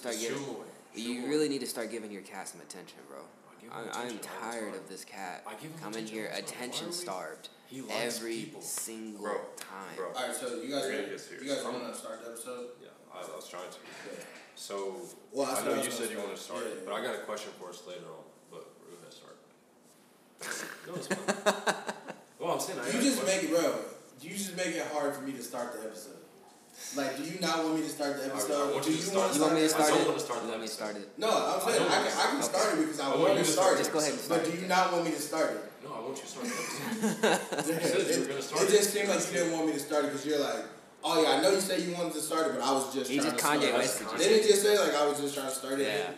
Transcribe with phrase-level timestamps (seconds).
[0.00, 0.42] start Shoo giving.
[0.44, 0.56] him
[0.94, 1.30] You him away.
[1.30, 3.18] really need to start giving your cat some attention, bro.
[3.20, 5.78] I give him I, I'm attention all the tired of this cat I give him
[5.80, 6.50] coming here all the time.
[6.50, 8.62] Why attention are we- starved He every people.
[8.62, 9.94] single Bro, time.
[9.96, 10.06] bro.
[10.16, 11.44] All right, so you guys, We're gonna ready?
[11.44, 12.66] you guys want to start the episode?
[12.82, 13.78] Yeah, I, I was trying to.
[14.08, 14.24] Yeah.
[14.56, 14.96] So,
[15.32, 16.60] Well, that's I know I you said gonna you want to start.
[16.60, 18.24] start Yeah, it, yeah, but I got a question for us later on.
[18.50, 19.40] But Rue has started.
[20.88, 21.74] no, it's fine.
[22.40, 23.74] Well, I'm saying I You got a just make it, bro.
[24.22, 26.19] You just make it hard for me to start the episode.
[26.96, 28.72] Like, do you not want me to start the I- I episode?
[28.74, 29.84] want do you to start- You want me to start it?
[29.84, 30.08] I start don't it?
[30.10, 31.08] wanna start you the want me to start it?
[31.18, 32.48] No, I'm saying I I, can, I can Okay.
[32.50, 33.78] start it because I, I want want you to to start start it.
[33.78, 35.62] Just go ahead and start But do you not want me to start it?
[35.84, 36.56] No, I want you to start the
[37.30, 37.70] episode.
[37.70, 38.76] it, said you were gonna start it it.
[38.76, 40.64] just seemed like you didn't want me to start it because you're like,
[41.04, 43.06] oh yeah, I know you said you wanted to start it, but I was just
[43.10, 44.06] He trying just to Kanye start West it.
[44.10, 44.18] it.
[44.18, 45.86] Didn't just say like I was just trying to start it?
[45.86, 46.10] Yeah.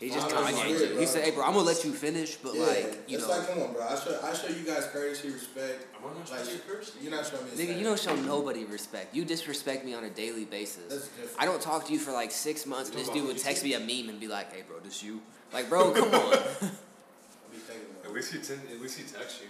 [0.00, 0.98] He just Fine, that's Kanye weird, you.
[1.00, 3.36] He said, "Hey, bro, I'm gonna let you finish, but Yeah, like, you it's know,
[3.36, 3.82] like, come on, bro.
[3.86, 5.86] I show, I show you guys courtesy, respect.
[5.94, 6.92] I'm I not Like, supposed to first?
[7.02, 7.50] You're not showing me.
[7.50, 7.78] nigga, respect.
[7.78, 9.14] you don't show nobody respect.
[9.14, 10.84] You disrespect me on a daily basis.
[10.88, 11.30] That's different.
[11.38, 13.74] I don't talk to you for like six months, and this dude would text me
[13.74, 15.20] a meme and be like, "Hey, bro, this you?"
[15.52, 16.14] Like, bro, come on.
[16.14, 19.48] I'll be thinking about At least he ten, at least he texts you.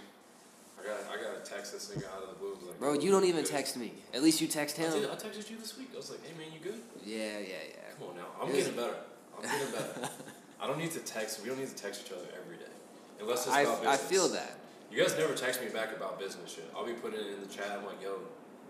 [0.77, 2.57] I got I got to text this nigga out of the blue.
[2.67, 3.51] Like, Bro, you don't even good.
[3.51, 3.93] text me.
[4.13, 4.91] At least you text I, him.
[4.93, 5.91] did, I texted you this week.
[5.93, 6.81] I was like, hey man, you good?
[7.05, 7.93] Yeah, yeah, yeah.
[7.99, 8.25] Come on now.
[8.41, 8.95] I'm It was- getting better.
[9.37, 10.09] I'm getting better.
[10.61, 11.41] I don't need to text.
[11.41, 12.71] We don't need to text each other every day,
[13.19, 14.57] unless it's I, about I feel that.
[14.91, 16.69] You guys never text me back about business shit.
[16.75, 17.71] I'll be putting it in the chat.
[17.79, 18.19] I'm like, yo,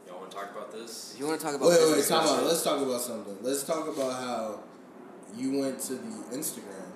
[0.08, 1.16] y'all want to talk about this?
[1.20, 1.96] You want to talk about Wait, wait, wait.
[1.96, 2.46] business, Talk let's- about.
[2.48, 3.38] Let's talk about something.
[3.42, 4.60] Let's talk about how
[5.36, 6.92] you went to the Instagram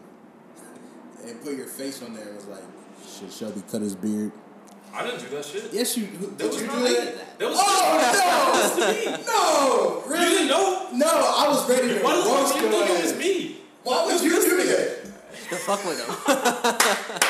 [1.26, 2.64] and put your face on there and was like,
[3.08, 4.32] "Should Shelby cut his beard?"
[4.94, 5.74] I didn't do that shit.
[5.74, 6.06] Yes, you.
[6.06, 6.94] Who, That did was you not do me.
[6.94, 7.40] that?
[7.40, 9.24] That was Oh no!
[9.28, 10.30] No, You really?
[10.32, 10.88] didn't know?
[10.94, 13.58] No, I was ready to Why the roast fuck you your think it was me?
[13.84, 14.85] Why would you do that?
[15.50, 16.10] The fuck with him.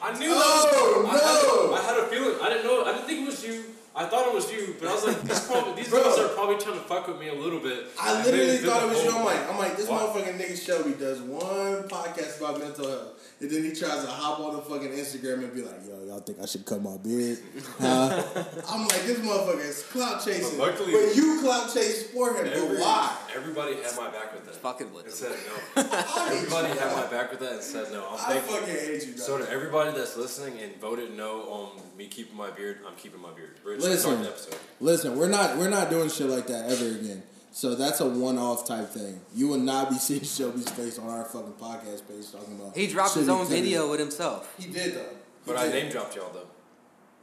[0.00, 1.12] I knew Oh, that.
[1.12, 1.72] no.
[1.74, 2.38] I had, I had a feeling.
[2.40, 2.84] I didn't know.
[2.84, 3.64] I didn't think it was you.
[3.96, 6.04] I thought it was you, but I was like, these, probably, these Bro.
[6.04, 7.86] guys are probably trying to fuck with me a little bit.
[8.00, 9.10] I literally they thought it was you.
[9.10, 10.14] I'm like, I'm like, this What?
[10.14, 14.38] motherfucking nigga Shelby does one podcast about mental health, and then he tries to hop
[14.38, 17.38] on the fucking Instagram and be like, yo, y'all think I should cut my beard?
[17.80, 18.22] Huh?
[18.68, 20.56] I'm like, this motherfucker is clout chasing.
[20.58, 22.44] But luckily- but you clout chase for him.
[22.44, 23.16] But why?
[23.34, 24.54] Everybody had my back with that.
[24.56, 25.38] Fucking with and them.
[25.74, 26.26] said no.
[26.32, 28.06] Everybody had my back with that and said no.
[28.08, 28.56] I'm I thankful.
[28.56, 29.46] fucking hate you, So dog.
[29.46, 33.30] to everybody that's listening and voted no on me keeping my beard, I'm keeping my
[33.32, 33.56] beard.
[33.64, 33.98] Rich, Listen.
[33.98, 34.56] start the episode.
[34.80, 37.22] Listen, we're not we're not doing shit like that ever again.
[37.52, 39.20] So that's a one off type thing.
[39.34, 42.76] You will not be seeing Shelby's face on our fucking podcast page talking about.
[42.76, 44.54] He dropped his Shelby own cutting video with himself.
[44.58, 45.00] He did though.
[45.10, 45.74] He But I did.
[45.84, 46.46] name dropped y'all though.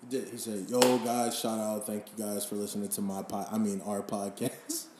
[0.09, 0.29] He did.
[0.29, 1.87] He said, "Yo, guys, shout out!
[1.87, 3.47] Thank you guys for listening to my pod.
[3.51, 4.85] I mean, our podcast."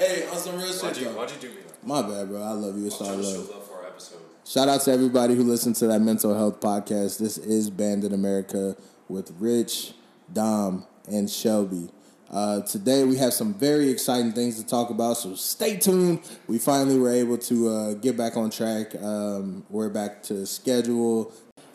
[0.00, 1.16] hey, on some real Why'd shit you, though.
[1.18, 2.42] why'd you do me like My bad, bro.
[2.42, 2.86] I love you.
[2.86, 3.50] It's all trying to show love.
[3.50, 4.18] love for our episode.
[4.46, 7.18] Shout out to everybody who listened to that mental health podcast.
[7.18, 8.76] This is Bandit America
[9.08, 9.92] with Rich,
[10.32, 11.90] Dom, and Shelby.
[12.30, 16.20] Uh, today we have some very exciting things to talk about, so stay tuned.
[16.46, 18.94] We finally were able to uh, get back on track.
[18.94, 21.32] Um, we're back to schedule.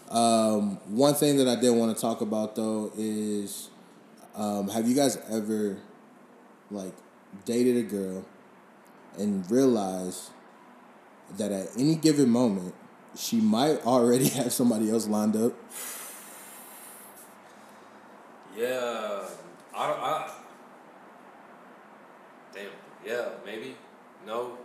[0.10, 3.70] Um, one thing that I did want to talk about though is,
[4.36, 5.78] um, have you guys ever
[6.72, 6.94] like
[7.46, 8.26] dated a girl
[9.18, 10.30] and realized
[11.38, 12.74] that at any given moment
[13.18, 15.54] she might already have somebody else lined up.
[18.58, 19.22] Yeah,
[19.76, 20.00] I don't.
[20.00, 20.32] I,
[22.54, 22.70] damn.
[23.06, 23.76] Yeah, maybe.
[24.26, 24.58] No,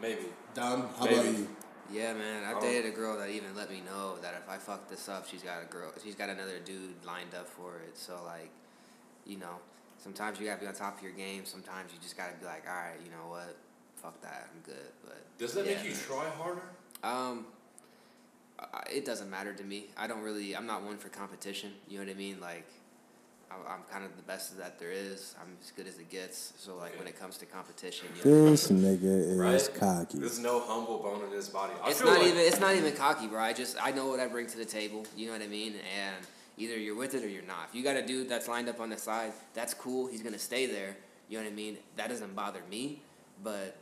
[0.00, 0.26] maybe.
[0.54, 1.14] Dom, how Maybe.
[1.20, 1.48] about you?
[1.92, 2.44] Yeah, man.
[2.44, 2.60] I've Oh.
[2.60, 5.42] dated a girl that even let me know that if I fuck this up, she's
[5.42, 5.92] got a girl.
[6.02, 7.96] She's got another dude lined up for it.
[7.96, 8.50] So like,
[9.26, 9.60] you know,
[10.06, 11.44] sometimes you gotta be on top of your game.
[11.44, 13.56] Sometimes you just gotta be like, all right, you know what?
[13.96, 14.48] Fuck that.
[14.54, 14.92] I'm good.
[15.04, 15.98] But Does that yeah, make you man.
[16.06, 16.62] try harder?
[17.02, 17.46] Um,
[18.60, 19.86] I, it doesn't matter to me.
[19.96, 20.54] I don't really.
[20.54, 21.72] I'm not one for competition.
[21.88, 22.38] You know what I mean?
[22.40, 22.68] Like,
[23.50, 25.34] I'm, I'm kind of the best that there is.
[25.42, 26.52] I'm as good as it gets.
[26.56, 29.36] So like, when it comes to competition, you know, This nigga is
[29.68, 29.80] Right?
[29.80, 30.18] cocky.
[30.18, 31.72] There's no humble bone in his body.
[31.82, 32.38] I it's not like, even.
[32.38, 33.40] It's not even cocky, bro.
[33.40, 35.04] I just I know what I bring to the table.
[35.16, 35.74] You know what I mean?
[35.98, 36.24] And
[36.56, 37.68] either you're with it or you're not.
[37.68, 40.06] If you got a dude that's lined up on the side, that's cool.
[40.06, 40.96] He's gonna stay there.
[41.28, 41.78] You know what I mean?
[41.96, 43.02] That doesn't bother me.
[43.42, 43.76] But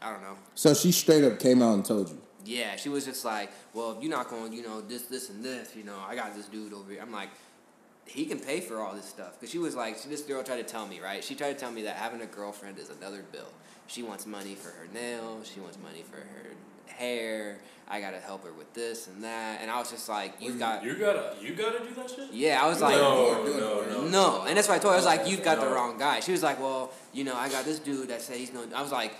[0.00, 0.36] I don't know.
[0.54, 2.18] So she straight up came out and told you.
[2.44, 5.44] Yeah, she was just like, well, if you're not going, you know, this, this, and
[5.44, 7.02] this, you know, I got this dude over here.
[7.02, 7.30] I'm like,
[8.06, 9.38] he can pay for all this stuff.
[9.38, 11.22] Because she was like, she, this girl tried to tell me, right?
[11.22, 13.52] She tried to tell me that having a girlfriend is another bill.
[13.86, 15.50] She wants money for her nails.
[15.52, 16.50] She wants money for her
[16.88, 17.58] hair.
[17.90, 19.60] I got to help her with this and that.
[19.62, 20.84] And I was just like, you've got.
[20.84, 21.34] You gotta.
[21.40, 22.32] You gotta do that shit.
[22.32, 24.94] Yeah, I was like, no, no, no, no, and that's why I told her.
[24.94, 27.48] I was like, "You've got the wrong guy." She was like, "Well, you know, I
[27.48, 29.14] got this dude that said he's going." to I was like,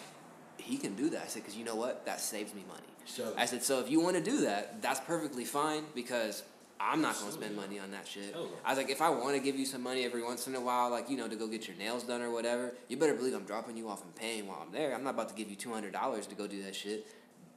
[0.59, 2.05] "He can do that." I said, "Cause you know what?
[2.05, 5.01] That saves me money." So, I said, so if you want to do that, that's
[5.01, 6.43] perfectly fine because
[6.79, 8.37] I'm not going to spend money on that shit.
[8.65, 10.61] I was like, if I want to give you some money every once in a
[10.61, 13.35] while, like, you know, to go get your nails done or whatever, you better believe
[13.35, 14.95] I'm dropping you off and paying while I'm there.
[14.95, 17.07] I'm not about to give you $200 to go do that shit.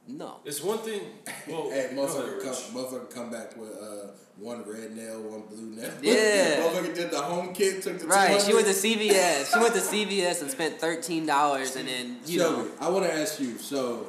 [0.08, 0.40] No.
[0.44, 1.02] It's one thing.
[1.48, 5.90] Well, Hey, motherfucker, come, motherfucker come back with uh, one red nail, one blue nail.
[6.02, 6.60] Yeah.
[6.62, 9.52] motherfucker did the home kit, took the Right, she went to CVS.
[9.52, 13.04] She went to CVS and spent thirteen dollars, and then you Shelby, know, I want
[13.04, 13.58] to ask you.
[13.58, 14.06] So,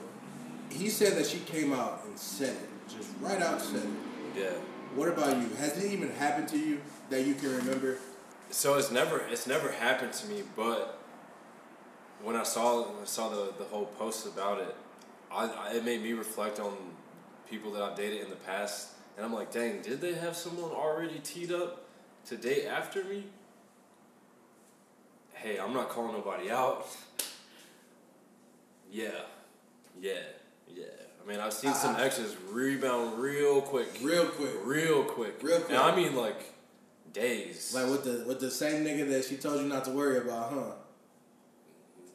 [0.70, 4.40] he said that she came out and said it, just right out said it.
[4.42, 4.50] Yeah.
[4.96, 5.50] What about you?
[5.60, 6.80] Has it even happened to you
[7.10, 7.98] that you can remember?
[8.50, 11.00] So it's never it's never happened to me, but
[12.24, 14.76] when I saw when I saw the, the whole post about it,
[15.34, 16.76] I, I it made me reflect on
[17.50, 20.72] people that I've dated in the past, and I'm like, dang, did they have someone
[20.72, 21.86] already teed up
[22.28, 23.24] to date after me?
[25.34, 26.88] Hey, I'm not calling nobody out.
[28.92, 29.10] Yeah,
[30.00, 30.20] yeah,
[30.72, 30.84] yeah.
[31.24, 34.52] I mean, I've seen some I- exes rebound real quick, Real quick.
[34.64, 35.70] real quick, Real quick.
[35.72, 36.54] And I mean like
[37.12, 37.74] days.
[37.74, 40.52] Like with the with the same nigga that she told you not to worry about,
[40.54, 40.62] huh?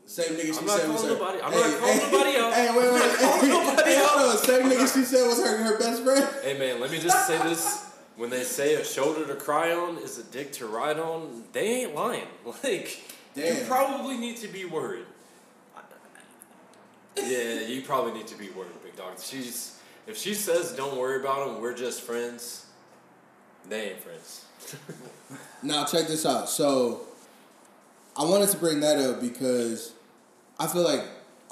[0.09, 1.17] Same nigga she I'm not said was her.
[1.17, 2.53] calling nobody- I'm not calling nobody out.
[2.55, 4.09] Hey, wait, wait, I'm not nobody hey, out.
[4.09, 4.39] hold on.
[4.39, 6.29] Same nigga she said was her her best friend.
[6.43, 7.85] Hey man, let me just say this.
[8.17, 11.83] When they say a shoulder to cry on is a dick to ride on, they
[11.83, 12.27] ain't lying.
[12.65, 13.01] Like,
[13.37, 15.05] you probably need to be worried.
[17.17, 19.21] Yeah, you probably need to be worried, big dog.
[19.21, 22.65] She's if she says don't worry about him, we're just friends.
[23.69, 24.45] They ain't friends.
[25.63, 26.49] Now check this out.
[26.49, 27.03] So
[28.17, 29.93] I wanted to bring that up because
[30.59, 31.05] I feel like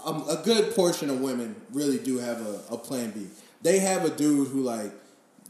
[0.05, 3.26] um, a good portion of women really do have a, a plan B.
[3.62, 4.93] They have a dude who like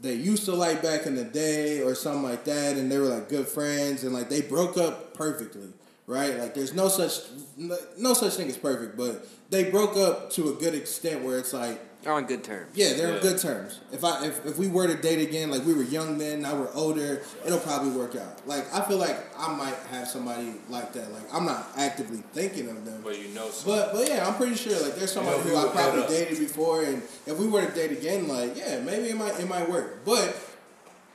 [0.01, 3.07] they used to like back in the day or something like that, and they were
[3.07, 5.73] like good friends, and like they broke up perfectly,
[6.07, 6.39] right?
[6.39, 7.21] Like there's no such
[7.57, 11.39] no, no such thing as perfect, but they broke up to a good extent where
[11.39, 12.71] it's like they're on good terms.
[12.75, 13.81] yeah, they're on good terms.
[13.93, 16.55] If I if, if we were to date again, like we were young then, now
[16.55, 18.47] we're older, it'll probably work out.
[18.47, 21.13] Like I feel like I might have somebody like that.
[21.13, 23.01] Like I'm not actively thinking of them.
[23.03, 23.73] But you know some.
[23.73, 26.39] But but yeah, I'm pretty sure like there's somebody know who who I probably dated
[26.39, 29.69] before and if we were to date again, like, yeah, maybe it might it might
[29.69, 30.05] work.
[30.05, 30.37] But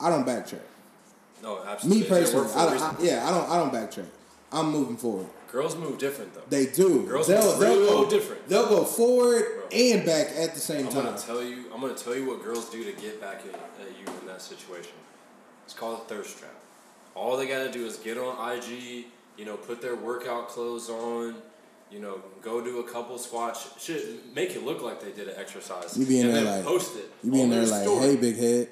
[0.00, 0.60] I don't backtrack.
[1.42, 2.02] no, absolutely.
[2.02, 2.96] Me personally, for I a don't, reason.
[2.98, 4.08] I, yeah, I don't I don't backtrack.
[4.52, 5.26] I'm moving forward.
[5.52, 6.40] Girls move different though.
[6.48, 7.06] They do.
[7.06, 8.48] Girls they'll, are they'll go different.
[8.48, 9.68] They'll go forward Bro.
[9.70, 11.04] and back at the same I'm time.
[11.04, 11.66] gonna tell you.
[11.74, 14.40] I'm gonna tell you what girls do to get back at, at you in that
[14.40, 14.92] situation.
[15.66, 16.54] It's called a thirst trap.
[17.14, 19.04] All they gotta do is get on IG.
[19.36, 21.34] You know, put their workout clothes on.
[21.90, 23.68] You know, go do a couple squats.
[23.78, 25.98] Shit, make it look like they did an exercise.
[25.98, 27.10] You be in and there like- post it.
[27.22, 28.00] You be in there like, story.
[28.00, 28.68] hey, big head.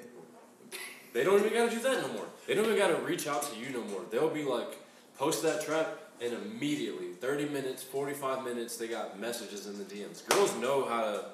[1.13, 2.25] They don't even gotta do that no more.
[2.47, 4.01] They don't even gotta reach out to you no more.
[4.09, 4.79] They'll be like,
[5.19, 10.27] post that trap, and immediately, 30 minutes, 45 minutes, they got messages in the DMs.
[10.27, 11.25] Girls know how to,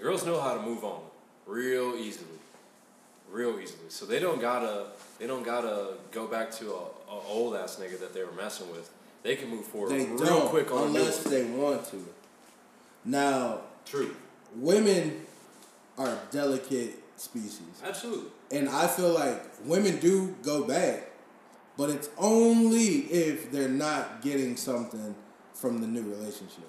[0.00, 1.00] girls know how to move on
[1.46, 2.26] real easily.
[3.30, 3.88] Real easily.
[3.88, 4.86] So they don't gotta,
[5.18, 8.70] they don't gotta go back to a, a old ass nigga that they were messing
[8.70, 8.90] with.
[9.22, 12.04] They can move forward They real don't quick on unless they want to.
[13.04, 14.14] Now, True.
[14.56, 15.26] women
[15.98, 18.30] are delicate species, Absolutely.
[18.50, 21.09] and I feel like women do go back,
[21.80, 25.14] but it's only if they're not getting something
[25.54, 26.68] from the new relationship.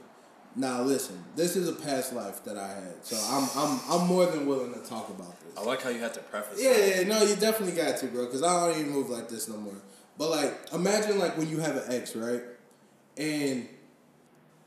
[0.56, 4.26] Now, listen, this is a past life that I had, so I'm I'm I'm more
[4.26, 5.58] than willing to talk about this.
[5.58, 6.96] I like how you had to preface Yeah, that.
[6.96, 8.26] yeah, no, you definitely got to, bro.
[8.26, 9.76] Because I don't even move like this no more.
[10.18, 12.44] But like, imagine like when you have an ex, right?
[13.18, 13.68] And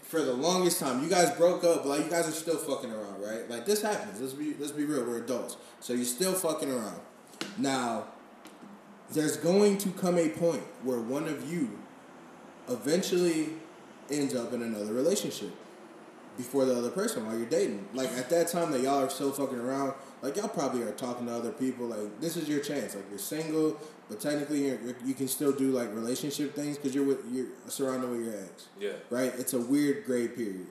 [0.00, 2.92] for the longest time, you guys broke up, but like you guys are still fucking
[2.92, 3.48] around, right?
[3.48, 4.20] Like this happens.
[4.20, 5.04] Let's be let's be real.
[5.06, 7.00] We're adults, so you're still fucking around.
[7.56, 8.08] Now,
[9.14, 11.70] there's going to come a point where one of you
[12.68, 13.50] eventually
[14.10, 15.52] ends up in another relationship
[16.36, 17.88] before the other person while you're dating.
[17.94, 21.26] Like at that time that y'all are still fucking around, like y'all probably are talking
[21.26, 21.86] to other people.
[21.86, 22.94] Like this is your chance.
[22.94, 23.78] Like you're single,
[24.08, 27.46] but technically you're, you're, you can still do like relationship things because you're with you're
[27.68, 28.68] surrounded with your ex.
[28.78, 28.92] Yeah.
[29.10, 29.32] Right.
[29.38, 30.66] It's a weird gray period.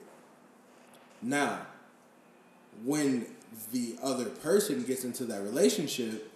[1.22, 1.66] Now,
[2.84, 3.26] when
[3.72, 6.30] the other person gets into that relationship,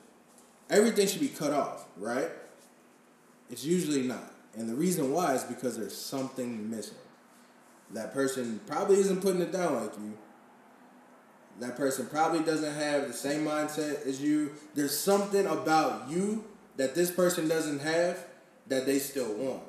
[0.71, 1.85] everything should be cut off.
[1.99, 2.31] Right.
[3.50, 6.97] It's usually not, and the reason why is because there's something missing
[7.93, 10.17] that person probably isn't putting it down like you.
[11.61, 14.52] That person probably doesn't have the same mindset as you.
[14.75, 16.45] There's something about you
[16.76, 18.25] that this person doesn't have
[18.69, 19.62] that they still want.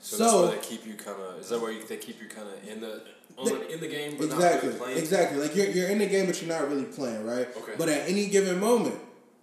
[0.00, 1.38] So, So, that's why they keep you kind of.
[1.38, 3.02] Is that why you, they keep you kind of in the
[3.36, 4.98] on the, in the game, but exactly, not really playing?
[4.98, 5.38] exactly.
[5.40, 7.48] Like you're you're in the game, but you're not really playing, right?
[7.56, 7.72] Okay.
[7.78, 8.98] But at any given moment,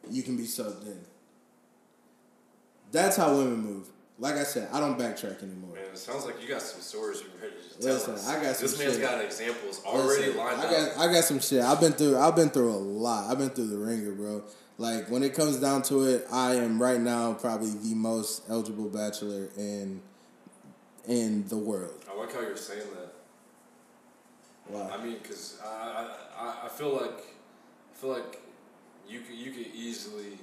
[0.10, 1.00] you can be subbed in.
[2.92, 3.88] That's how women move.
[4.20, 5.76] like I said, I don't backtrack anymore.
[5.76, 8.28] Man, it sounds like you got some stories you're ready to tell Listen, us.
[8.28, 9.02] I got some This man's shit.
[9.02, 10.96] got examples already Listen, lined I up.
[10.96, 11.62] got I got some shit.
[11.62, 13.30] I've been through I've been through a lot.
[13.32, 14.44] I've been through the ringer, bro.
[14.80, 18.90] Like when it comes down to it, I am right now probably the most eligible
[18.90, 20.02] bachelor in
[21.08, 22.04] in the world.
[22.12, 23.14] I like how you're saying that.
[24.70, 24.92] Wow.
[24.94, 28.42] I mean, cause I, I, I- feel like, I feel like
[29.08, 30.38] you could, you could easily,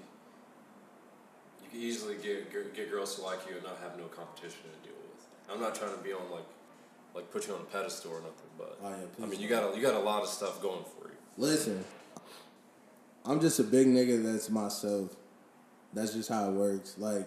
[1.75, 5.53] easily get get girls to like you and not have no competition to deal with.
[5.53, 6.47] I'm not trying to be on like,
[7.15, 9.73] like put you on a pedestal or nothing, but Oh, yeah, I mean, you got
[9.73, 11.15] a, you got a lot of stuff going for you.
[11.37, 11.85] Listen,
[13.25, 15.11] I'm just a big nigga that's myself.
[15.93, 16.95] That's just how it works.
[16.99, 17.27] Like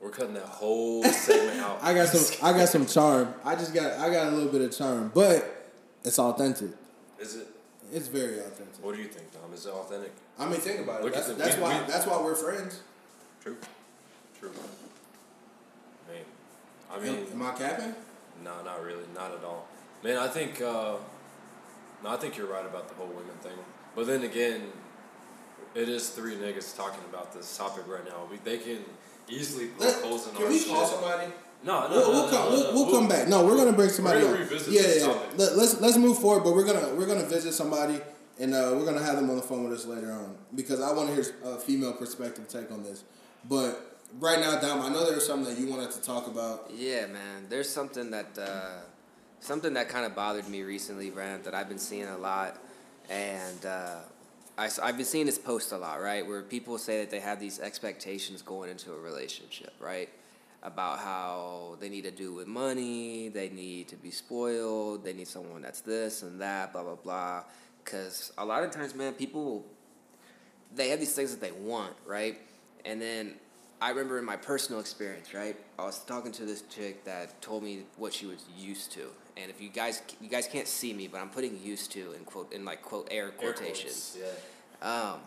[0.00, 1.78] We're cutting that whole segment out.
[1.82, 3.34] I got some I got some charm.
[3.44, 5.72] I just got I got a little bit of charm, but
[6.04, 6.70] it's authentic.
[7.20, 7.48] Is it?
[7.92, 8.82] It's very authentic.
[8.82, 9.52] What do you think, Tom?
[9.52, 10.12] Is it authentic?
[10.38, 11.12] I mean, think about it.
[11.14, 12.80] That's, the- that's we- why we- that's why we're friends.
[13.44, 13.56] True.
[14.40, 14.50] True.
[16.08, 16.22] Man,
[16.90, 17.94] I mean, am I capping?
[18.42, 19.68] No, not really, not at all.
[20.02, 20.94] Man, I think uh,
[22.02, 23.52] no, I think you're right about the whole women thing.
[23.94, 24.62] But then again,
[25.74, 28.26] it is three niggas talking about this topic right now.
[28.30, 28.78] We, they can
[29.28, 30.68] easily poke holes in Can our we shit.
[30.68, 31.30] call somebody?
[31.64, 32.44] No, no, We'll, no, we'll no, come.
[32.44, 32.82] no, We'll, no.
[32.82, 33.28] we'll come back.
[33.28, 35.12] No, we're gonna bring somebody We're gonna revisit yeah, this yeah.
[35.12, 35.28] topic.
[35.38, 38.00] Let, let's let's move forward, but we're gonna we're gonna visit somebody,
[38.40, 40.92] and uh, we're gonna have them on the phone with us later on because I
[40.92, 43.04] want to hear a female perspective take on this.
[43.48, 46.70] But right now, Dom, I know there was something that you wanted to talk about.
[46.74, 47.46] Yeah, man.
[47.48, 48.80] There's something that uh,
[49.40, 52.58] something that kind of bothered me recently, Brand, that I've been seeing a lot,
[53.10, 53.96] and uh,
[54.56, 56.26] I, have been seeing this post a lot, right?
[56.26, 60.08] Where people say that they have these expectations going into a relationship, right?
[60.62, 65.28] About how they need to do with money, they need to be spoiled, they need
[65.28, 67.44] someone that's this and that, blah blah blah.
[67.84, 69.66] Because a lot of times, man, people
[70.74, 72.38] they have these things that they want, right?
[72.84, 73.34] And then
[73.80, 75.56] I remember in my personal experience, right?
[75.78, 79.06] I was talking to this chick that told me what she was used to.
[79.36, 82.24] And if you guys you guys can't see me, but I'm putting used to in
[82.24, 84.16] quote in like quote air Air quotations.
[84.16, 84.38] quotes,
[84.80, 85.12] Yeah.
[85.12, 85.20] Um,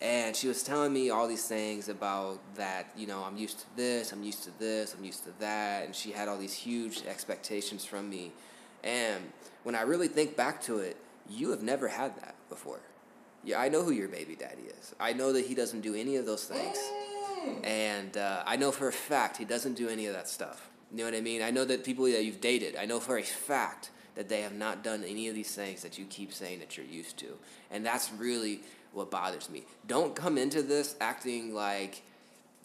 [0.00, 3.66] and she was telling me all these things about that, you know, I'm used to
[3.76, 5.86] this, I'm used to this, I'm used to that.
[5.86, 8.32] And she had all these huge expectations from me.
[8.82, 10.96] And when I really think back to it,
[11.30, 12.80] you have never had that before.
[13.44, 14.94] Yeah, I know who your baby daddy is.
[14.98, 16.78] I know that he doesn't do any of those things.
[17.62, 20.70] And uh, I know for a fact he doesn't do any of that stuff.
[20.90, 21.42] You know what I mean?
[21.42, 24.54] I know that people that you've dated, I know for a fact that they have
[24.54, 27.36] not done any of these things that you keep saying that you're used to.
[27.70, 28.60] And that's really
[28.92, 29.64] what bothers me.
[29.86, 32.02] Don't come into this acting like,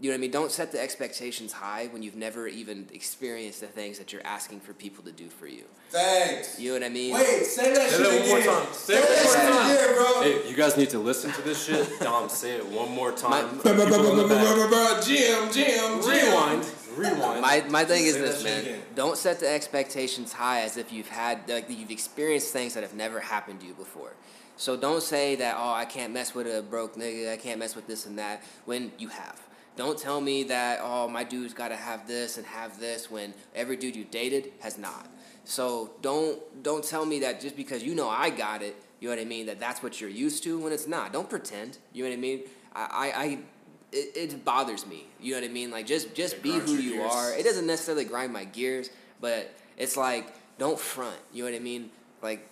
[0.02, 0.32] you know what I mean?
[0.32, 4.62] Don't set the expectations high when you've never even experienced the things that you're asking
[4.62, 5.64] for people to do for you.
[5.90, 6.58] Thanks.
[6.60, 7.14] You know what I mean?
[7.16, 8.74] Wait, say that Say shit that one more time.
[8.74, 9.72] Say it that one shit more time.
[9.72, 10.22] again, bro.
[10.44, 12.00] Hey, you guys need to listen to this shit.
[12.00, 13.58] Dom, say it one more time.
[13.58, 15.04] My- People in.
[15.04, 16.10] Jim, Jim, Jim.
[16.10, 16.66] Rewind.
[16.96, 17.42] Rewind.
[17.42, 18.62] My, my thing is this, man.
[18.62, 18.82] again.
[18.96, 22.94] Don't set the expectations high as if you've had like you've experienced things that have
[22.96, 24.14] never happened to you before.
[24.58, 27.76] So don't say that oh I can't mess with a broke nigga, I can't mess
[27.76, 29.40] with this and that when you have.
[29.76, 33.34] Don't tell me that oh my dude's got to have this and have this when
[33.56, 35.08] every dude you dated has not.
[35.46, 39.16] So don't don't tell me that just because you know I got it, you know
[39.16, 41.14] what I mean, that that's what you're used to when it's not.
[41.14, 41.78] Don't pretend.
[41.94, 42.42] You know what I mean?
[42.76, 43.40] I I, I
[43.92, 45.08] it, it bothers me.
[45.20, 45.72] You know what I mean?
[45.72, 47.12] Like just just It be who you gears.
[47.12, 47.34] are.
[47.34, 48.90] It doesn't necessarily grind my gears,
[49.22, 51.18] but it's like don't front.
[51.34, 51.90] You know what I mean?
[52.22, 52.48] Like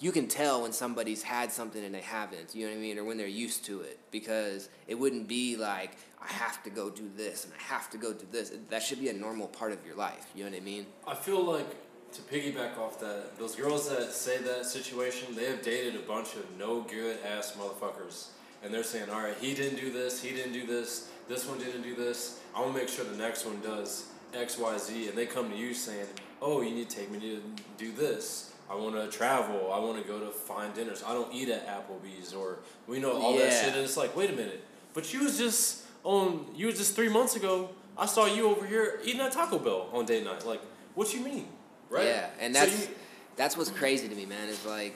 [0.00, 2.54] you can tell when somebody's had something and they haven't.
[2.54, 2.98] You know what I mean?
[2.98, 6.90] Or when they're used to it because it wouldn't be like I have to go
[6.90, 8.52] do this and I have to go do this.
[8.70, 10.26] That should be a normal part of your life.
[10.34, 10.86] You know what I mean?
[11.06, 11.66] I feel like
[12.12, 16.34] to piggyback off that, those girls that say that situation, they have dated a bunch
[16.34, 18.28] of no good ass motherfuckers,
[18.64, 21.58] and they're saying, "All right, he didn't do this, he didn't do this, this one
[21.58, 22.40] didn't do this.
[22.54, 25.08] I want to make sure the next one does X, Y, Z.
[25.08, 26.06] And they come to you saying,
[26.42, 27.42] "Oh, you need to take me to
[27.78, 29.72] do this." I want to travel.
[29.72, 31.02] I want to go to fine dinners.
[31.04, 33.74] I don't eat at Applebee's or we know all that shit.
[33.74, 34.62] And it's like, wait a minute,
[34.94, 36.46] but you was just on.
[36.54, 37.70] You was just three months ago.
[37.98, 40.46] I saw you over here eating at Taco Bell on date night.
[40.46, 40.62] Like,
[40.94, 41.48] what you mean,
[41.90, 42.06] right?
[42.06, 42.94] Yeah, and So that's you-
[43.36, 44.48] that's what's crazy to me, man.
[44.48, 44.94] Is like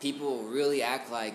[0.00, 1.34] people really act like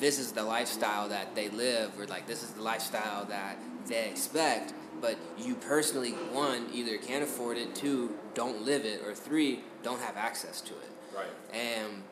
[0.00, 3.56] this is the lifestyle that they live, or like this is the lifestyle that
[3.86, 4.72] they expect.
[5.00, 10.00] But you personally, one, either can't afford it, two, don't live it, or three, don't
[10.00, 10.90] have access to it.
[11.14, 11.26] Right.
[11.52, 12.02] And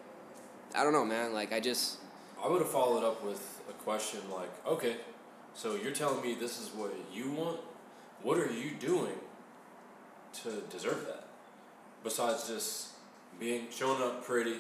[0.74, 1.32] I don't know, man.
[1.32, 1.98] Like I just
[2.42, 4.96] I would have followed up with a question like, okay,
[5.54, 7.60] so you're telling me this is what you want.
[8.22, 9.14] What are you doing
[10.42, 11.24] to deserve that?
[12.04, 12.88] Besides just
[13.38, 14.56] being showing up pretty,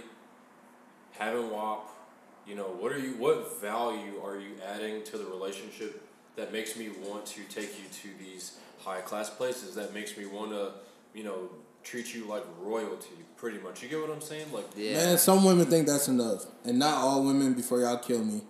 [1.12, 1.88] having WAP,
[2.46, 3.12] you know, what are you?
[3.12, 6.02] What value are you adding to the relationship
[6.36, 9.74] that makes me want to take you to these high class places.
[9.74, 10.72] That makes me want to,
[11.14, 11.50] you know,
[11.84, 13.14] treat you like royalty.
[13.42, 13.82] Pretty much.
[13.82, 14.52] You get what I'm saying?
[14.52, 14.92] Like, Yeah.
[14.92, 17.54] Man, some women think that's enough, and not all women.
[17.54, 18.40] Before y'all kill me,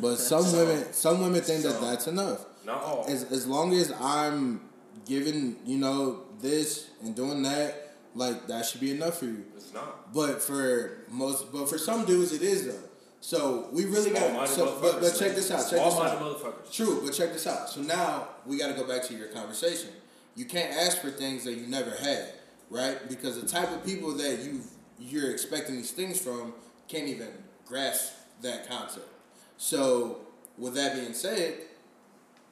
[0.00, 0.58] but some Some.
[0.58, 2.44] women, some women think that that's enough.
[2.66, 3.04] not all.
[3.08, 4.60] As as long as I'm
[5.06, 9.44] giving, you know, this and doing that, like that should be enough for you.
[9.56, 10.12] it's not.
[10.12, 12.88] But for most, but for some dudes, it is though.
[13.20, 14.22] So we really got.
[14.48, 15.70] Small-minded So, but, but motherfuckers, check this out.
[15.70, 16.18] Check this out.
[16.20, 16.72] motherfuckers.
[16.72, 17.70] True, but check this out.
[17.70, 19.90] So now we got to go back to your conversation.
[20.34, 22.32] You can't ask for things that you never had,
[22.70, 23.08] right?
[23.08, 24.60] Because the type of people that you
[24.98, 26.54] you're expecting these things from
[26.88, 27.28] can't even
[27.66, 29.08] grasp that concept.
[29.56, 30.18] So
[30.58, 31.54] with that being said,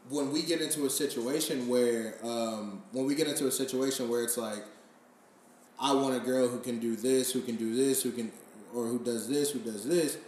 [0.09, 4.23] when we get into a situation where um, when we get into a situation where
[4.23, 4.65] it's like
[5.79, 8.33] I want a girl who can do this, who can do this, who can
[8.75, 10.19] or who does this, who does this.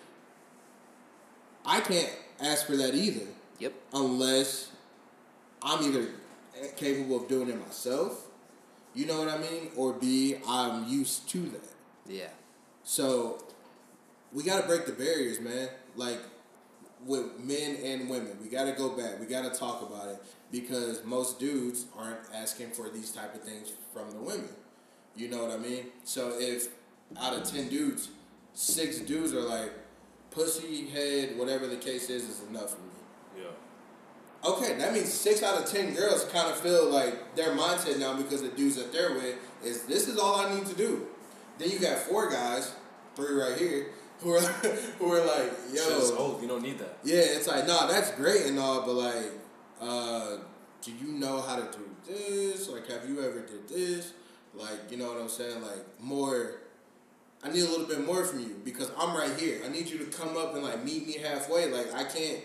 [1.65, 2.11] I can't
[2.41, 3.27] ask for that either
[3.61, 3.73] Yep.
[3.93, 4.73] unless
[5.63, 6.09] I'm either
[6.77, 8.27] capable of doing it myself,
[8.95, 11.69] you know what I mean, or B I'm used to that.
[12.07, 12.29] Yeah.
[12.85, 13.43] So
[14.33, 15.69] we got to break the barriers, man.
[15.97, 16.21] Like
[17.05, 19.21] with men and women, we got to go back.
[19.21, 23.43] We got to talk about it because most dudes aren't asking for these type of
[23.43, 24.49] things from the women.
[25.17, 25.87] You know what I mean?
[26.05, 26.69] So if
[27.21, 28.09] out of ten dudes,
[28.55, 29.73] six dudes are like
[30.31, 32.92] pussy head, whatever the case is, is enough for me.
[34.45, 38.17] Okay, that means six out of ten girls kind of feel like their mindset now
[38.17, 41.07] because the dudes that they're with is this is all I need to do.
[41.59, 42.75] Then you got four guys,
[43.15, 43.87] three right here,
[44.21, 44.41] who are
[44.99, 46.43] who are like, Shit's yo, old.
[46.43, 46.99] You don't need that.
[47.05, 49.31] yeah, it's like, nah, that's great and all, but like,
[49.81, 50.39] uh,
[50.83, 52.69] do you know how to do this?
[52.69, 54.13] Like, have you ever did this?
[54.55, 55.63] Like, you know what I'm saying?
[55.63, 56.55] Like, more.
[57.45, 59.61] I need a little bit more from you because I'm right here.
[59.65, 61.71] I need you to come up and like meet me halfway.
[61.71, 62.39] Like, I can't.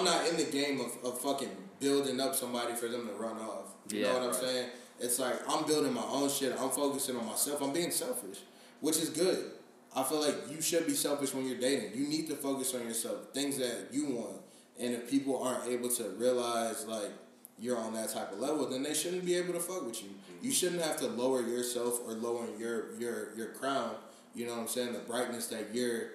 [0.00, 3.36] I'm not in the game of, of fucking building up somebody for them to run
[3.36, 3.74] off.
[3.90, 4.68] You Yeah, know what I'm saying?
[4.98, 6.54] It's like I'm building my own shit.
[6.58, 7.60] I'm focusing on myself.
[7.60, 8.38] I'm being selfish,
[8.80, 9.52] which is good.
[9.94, 11.92] I feel like you should be selfish when you're dating.
[11.94, 14.36] You need to focus on yourself, things that you want.
[14.78, 17.10] And if people aren't able to realize like
[17.58, 20.10] you're on that type of level, then they shouldn't be able to fuck with you.
[20.40, 23.96] You shouldn't have to lower yourself or lower your your your crown.
[24.34, 24.92] You know what I'm saying?
[24.94, 26.12] The brightness that you're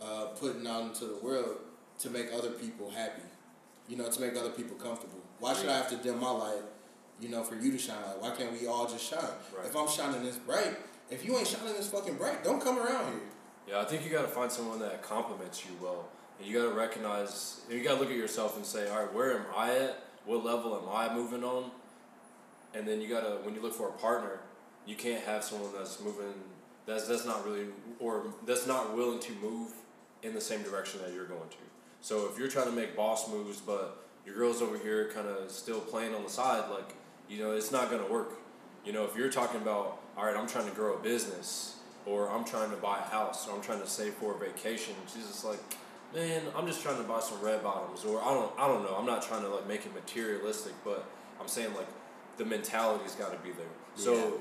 [0.00, 1.58] uh, putting out into the world
[2.02, 3.22] to make other people happy.
[3.88, 5.18] You know, to make other people comfortable.
[5.38, 6.62] Why should I have to dim my light?
[7.20, 8.20] You know, for you to shine light.
[8.20, 9.20] Why can't we all just shine?
[9.56, 9.66] Right.
[9.66, 10.76] If I'm shining this bright,
[11.10, 13.20] if you ain't shining this fucking bright, don't come around here.
[13.68, 16.68] Yeah, I think you got to find someone that compliments you well, and you got
[16.68, 17.60] to recognize.
[17.70, 20.04] You got to look at yourself and say, all right, where am I at?
[20.24, 21.70] What level am I moving on?
[22.74, 24.40] And then you got to, when you look for a partner,
[24.86, 26.34] you can't have someone that's moving.
[26.86, 27.66] That's that's not really,
[28.00, 29.72] or that's not willing to move
[30.22, 31.56] in the same direction that you're going to.
[32.02, 35.50] So if you're trying to make boss moves, but your girl's over here kind of
[35.50, 36.94] still playing on the side, like
[37.28, 38.32] you know, it's not gonna work.
[38.84, 42.28] You know, if you're talking about, all right, I'm trying to grow a business, or
[42.28, 45.26] I'm trying to buy a house, or I'm trying to save for a vacation, she's
[45.26, 45.60] just like,
[46.12, 48.96] man, I'm just trying to buy some red bottoms, or I don't, I don't know,
[48.96, 51.06] I'm not trying to like make it materialistic, but
[51.40, 51.88] I'm saying like
[52.36, 53.66] the mentality's got to be there.
[53.94, 54.40] So,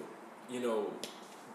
[0.49, 0.91] you know,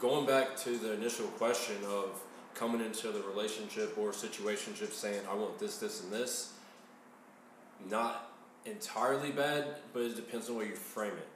[0.01, 2.23] going back to the initial question of
[2.57, 6.53] coming into the relationship or situationship saying I want this, this, and this,
[7.91, 8.33] not
[8.65, 11.29] entirely bad, but it depends on where you frame it.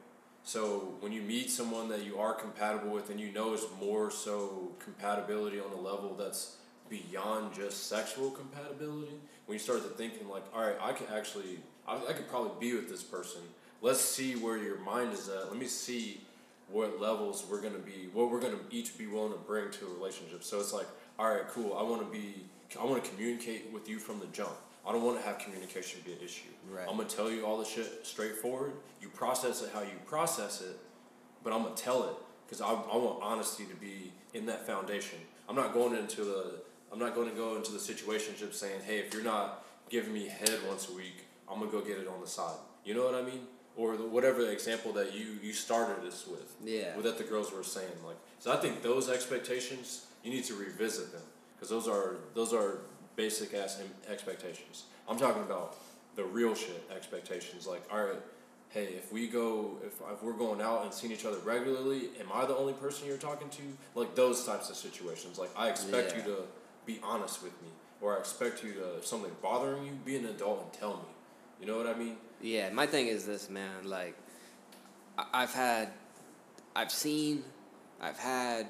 [0.42, 4.10] So when you meet someone that you are compatible with and you know is more
[4.10, 6.56] so compatibility on a level that's
[6.88, 9.12] beyond just sexual compatibility,
[9.46, 12.52] when you start to thinking like, all right, I can actually, I, I could probably
[12.58, 13.42] be with this person.
[13.82, 15.50] Let's see where your mind is at.
[15.50, 16.22] Let me see
[16.70, 19.94] what levels we're gonna be, what we're gonna each be willing to bring to a
[19.94, 20.42] relationship.
[20.42, 20.86] So it's like,
[21.20, 21.76] all right, cool.
[21.76, 22.34] I want to be,
[22.80, 24.56] I want to communicate with you from the jump.
[24.86, 26.48] I don't want to have communication be an issue.
[26.70, 26.86] Right.
[26.88, 28.72] I'm gonna tell you all the shit straightforward.
[29.02, 30.78] You process it how you process it,
[31.44, 32.14] but I'm gonna tell it
[32.46, 35.18] because I, I want honesty to be in that foundation.
[35.46, 36.54] I'm not going into the,
[36.90, 40.26] I'm not going to go into the situationship saying, hey, if you're not giving me
[40.26, 42.56] head once a week, I'm gonna go get it on the side.
[42.82, 43.42] You know what I mean?
[43.76, 46.54] Or the, whatever the example that you you started this with.
[46.64, 46.96] Yeah.
[46.96, 48.16] With that the girls were saying like.
[48.38, 51.22] So I think those expectations you need to revisit them
[51.56, 52.78] because those are those are
[53.16, 54.84] basic ass expectations.
[55.08, 55.76] I'm talking about
[56.16, 57.66] the real shit expectations.
[57.66, 58.16] Like, all right,
[58.70, 62.26] hey, if we go, if, if we're going out and seeing each other regularly, am
[62.32, 63.62] I the only person you're talking to?
[63.94, 65.38] Like those types of situations.
[65.38, 66.18] Like I expect Yeah.
[66.18, 66.36] you to
[66.86, 67.68] be honest with me,
[68.00, 71.08] or I expect you to if something bothering you, be an adult and tell me.
[71.60, 72.16] You know what I mean?
[72.40, 73.84] Yeah, my thing is this, man.
[73.84, 74.16] Like,
[75.34, 75.90] I've had,
[76.74, 77.44] I've seen,
[78.00, 78.66] I've had,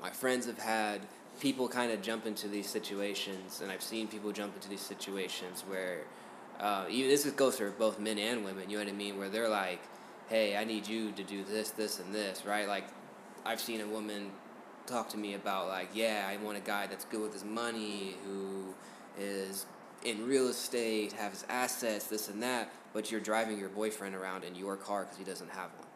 [0.00, 1.00] my friends have had
[1.40, 5.64] people kind of jump into these situations, and I've seen people jump into these situations
[5.66, 6.04] where
[6.60, 8.68] Uh, even this goes for both men and women.
[8.68, 9.16] You know what I mean?
[9.16, 9.80] Where they're like,
[10.28, 12.68] "Hey, I need you to do this, this, and this," right?
[12.68, 12.84] Like,
[13.46, 14.30] I've seen a woman
[14.84, 18.18] talk to me about like, "Yeah, I want a guy that's good with his money,
[18.26, 18.74] who
[19.18, 19.64] is
[20.04, 24.54] in real estate, has assets, this and that." But you're driving your boyfriend around in
[24.54, 25.88] your car because he doesn't have one,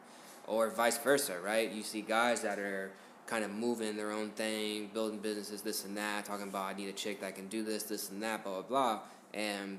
[0.46, 1.70] or vice versa, right?
[1.70, 2.90] You see guys that are
[3.26, 6.88] kind of moving their own thing, building businesses, this and that, talking about I need
[6.88, 9.00] a chick that can do this, this and that, blah blah blah,
[9.32, 9.78] and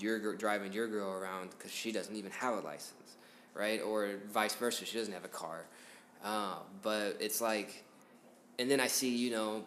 [0.00, 3.16] you're driving your girl around because she doesn't even have a license,
[3.54, 3.80] right?
[3.80, 5.64] Or vice versa, she doesn't have a car.
[6.24, 7.84] Uh, but it's like,
[8.58, 9.64] and then I see, you know,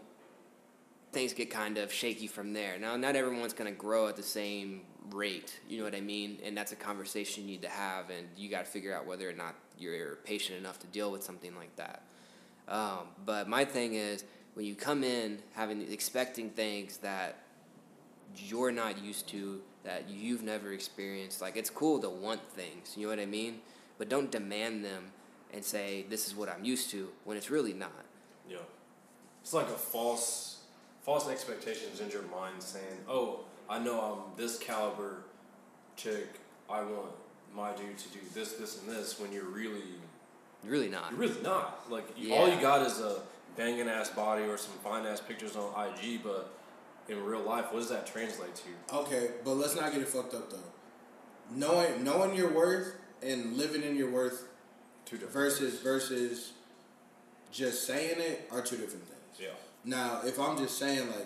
[1.11, 2.77] things get kind of shaky from there.
[2.77, 6.37] Now, not everyone's going to grow at the same rate, you know what I mean?
[6.43, 9.27] And that's a conversation you need to have, and you got to figure out whether
[9.27, 12.03] or not you're patient enough to deal with something like that.
[12.69, 17.43] Um, but my thing is, when you come in having expecting things that
[18.37, 23.03] you're not used to, that you've never experienced, like it's cool to want things, you
[23.03, 23.59] know what I mean?
[23.97, 25.11] But don't demand them
[25.53, 28.05] and say this is what I'm used to when it's really not.
[28.49, 28.57] Yeah.
[29.41, 30.57] It's like a false
[31.01, 35.23] false expectations in your mind saying, Oh, I know I'm this caliber
[35.95, 37.11] chick, I want
[37.55, 39.83] my dude to do this, this and this when you're really
[40.63, 41.11] Really not.
[41.11, 41.89] you're really not.
[41.89, 43.21] Like you, all you got is a
[43.55, 46.53] banging ass body or some fine ass pictures on IG, but
[47.07, 48.95] in real life, what does that translate to?
[48.97, 50.57] Okay, but let's not get it fucked up though.
[51.51, 54.49] Knowing knowing your worth and living in your worth
[55.09, 56.51] Two different versus versus
[57.51, 59.39] just saying it are two different things.
[59.39, 59.47] Yeah.
[59.83, 61.25] Now, if I'm just saying like,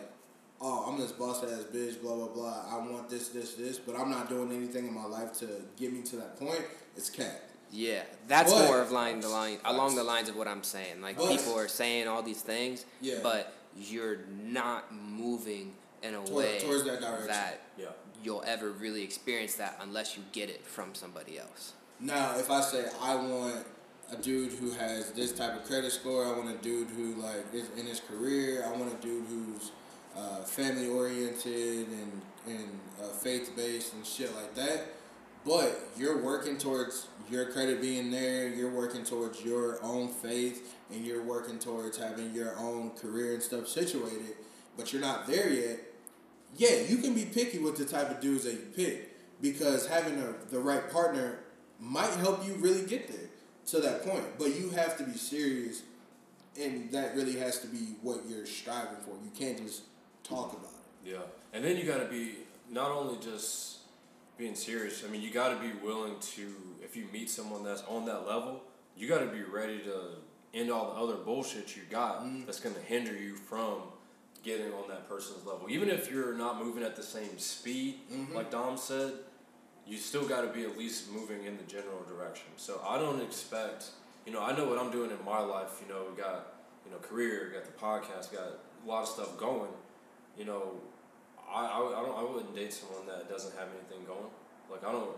[0.62, 2.64] oh, I'm this boss ass bitch, blah blah blah.
[2.72, 5.92] I want this, this, this, but I'm not doing anything in my life to get
[5.92, 6.62] me to that point.
[6.96, 7.50] It's cat.
[7.76, 11.02] Yeah, that's But- more of line the line along the lines of what I'm saying.
[11.02, 13.16] Like But- people are saying all these things, Yeah.
[13.24, 17.28] but you're not moving in a Toward- way towards that direction.
[17.30, 17.88] that Yeah.
[18.24, 21.74] you'll ever really experience that unless you get it from somebody else.
[22.00, 23.66] Now, if I say I want
[24.12, 27.52] a dude who has this type of credit score, I want a dude who like
[27.54, 29.72] is in his career, I want a dude who's
[30.16, 34.90] uh, family oriented and and uh, faith based and shit like that.
[35.46, 38.48] But you're working towards your credit being there.
[38.48, 43.44] You're working towards your own faith, and you're working towards having your own career and
[43.44, 44.36] stuff situated.
[44.78, 45.80] But you're not there yet.
[46.56, 50.20] Yeah, you can be picky with the type of dudes that you pick because having
[50.20, 51.40] a, the right partner
[51.80, 53.30] might help you really get there
[53.68, 54.24] to that point.
[54.38, 55.82] But you have to be serious,
[56.60, 59.12] and that really has to be what you're striving for.
[59.24, 59.84] You can't just
[60.24, 61.12] talk about it.
[61.12, 61.18] Yeah,
[61.52, 62.36] and then you got to be
[62.70, 63.80] not only just
[64.44, 65.06] being serious.
[65.08, 66.54] I mean, you got to be willing to
[66.84, 68.62] if you meet someone that's on that level,
[68.98, 70.18] you got to be ready to
[70.54, 72.46] end all the other bullshit you got mm-hmm.
[72.46, 73.78] that's going to hinder you from
[74.44, 75.68] getting on that person's level.
[75.70, 78.36] Even if you're not moving at the same speed, mm-hmm.
[78.36, 79.14] like Dom said,
[79.88, 82.48] you still got to be at least moving in the general direction.
[82.58, 83.86] So I don't expect,
[84.26, 85.82] you know, I know what I'm doing in my life.
[85.82, 86.54] You know, we got,
[86.86, 88.48] you know, career, got the podcast, got
[88.86, 89.72] a lot of stuff going.
[90.38, 90.74] You know,
[91.54, 94.32] I, I, I don't I wouldn't date someone that doesn't have anything going.
[94.70, 95.10] Like I don't.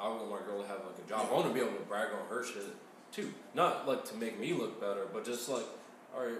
[0.00, 1.28] I want my girl to have like a job.
[1.30, 2.64] I want to be able to brag on her shit
[3.12, 3.32] too.
[3.54, 5.64] Not like to make me look better, but just like,
[6.14, 6.38] all right,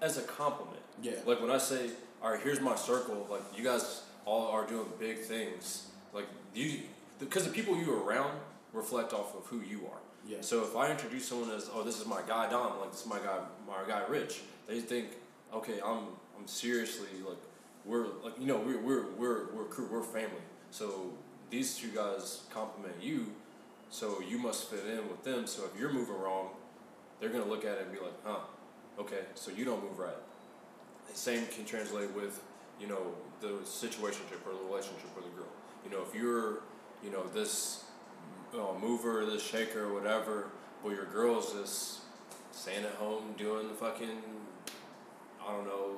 [0.00, 0.80] as a compliment.
[1.02, 1.12] Yeah.
[1.26, 1.90] Like when I say,
[2.22, 3.26] all right, here's my circle.
[3.30, 5.88] Like you guys all are doing big things.
[6.14, 6.80] Like you,
[7.18, 8.38] because the people you are around
[8.72, 9.98] reflect off of who you are.
[10.26, 10.38] Yeah.
[10.40, 13.06] So if I introduce someone as, oh, this is my guy Dom, like this is
[13.06, 15.10] my guy, my guy Rich, they think,
[15.54, 17.38] okay, I'm, I'm seriously like,
[17.86, 20.42] we're like, you know, we're, we're, we're, we're crew, we're family.
[20.70, 21.12] So
[21.50, 23.26] these two guys compliment you,
[23.90, 25.46] so you must fit in with them.
[25.46, 26.50] So if you're moving wrong,
[27.20, 28.40] they're gonna look at it and be like, huh,
[28.98, 30.16] okay, so you don't move right.
[31.14, 32.42] Same can translate with,
[32.78, 35.46] you know, the situationship or the relationship with a girl.
[35.84, 36.58] You know, if you're,
[37.02, 37.84] you know, this
[38.52, 40.48] uh, mover, this shaker, whatever,
[40.82, 42.00] but your girl's just
[42.52, 44.18] staying at home doing the fucking,
[45.46, 45.96] I don't know,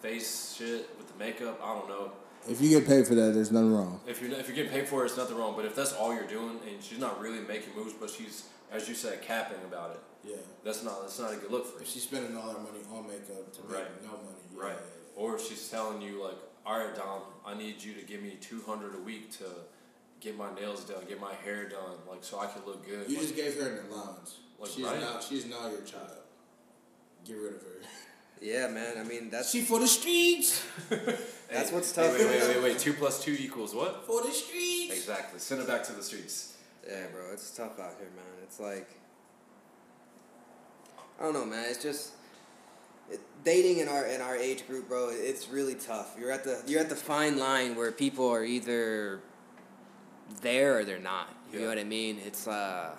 [0.00, 1.60] face shit makeup.
[1.62, 2.12] I don't know.
[2.48, 4.00] If you get paid for that, there's nothing wrong.
[4.06, 5.54] If you're if you're getting paid for it, it's nothing wrong.
[5.56, 8.88] But if that's all you're doing and she's not really making moves, but she's as
[8.88, 10.00] you said, capping about it,
[10.30, 10.36] Yeah.
[10.64, 11.82] that's not that's not a good look for you.
[11.82, 14.02] If she's spending all her money on makeup to make Right.
[14.04, 14.62] no money, yeah.
[14.62, 14.78] Right.
[15.16, 18.36] Or if she's telling you like, all right, Dom, I need you to give me
[18.40, 19.44] two hundred a week to
[20.20, 23.08] get my nails done, get my hair done, like so I can look good.
[23.08, 24.38] You Like, just gave her an allowance.
[24.58, 25.00] Like, she's right?
[25.00, 26.18] now she's not your child.
[27.24, 27.80] Get rid of her.
[28.40, 28.98] Yeah, man.
[28.98, 30.62] I mean, that's She for the streets.
[31.50, 32.18] that's what's Hey, tough.
[32.18, 32.78] wait, wait, wait, wait.
[32.78, 34.06] Two plus two equals what?
[34.06, 34.92] For the streets.
[34.94, 35.38] Exactly.
[35.38, 36.54] Send it back to the streets.
[36.86, 38.24] Yeah, bro, it's tough out here, man.
[38.42, 38.88] It's like
[41.18, 41.64] I don't know, man.
[41.68, 42.12] It's just
[43.10, 46.14] it- dating in our in our age group, bro, it's really tough.
[46.18, 49.20] You're at the you're at the fine line where people are either
[50.42, 51.34] there or they're not.
[51.52, 52.20] You know what I mean?
[52.24, 52.90] It's uh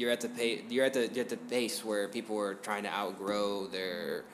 [0.00, 2.84] you're at the pay, you're at the you're at the pace where people are trying
[2.84, 4.24] to outgrow their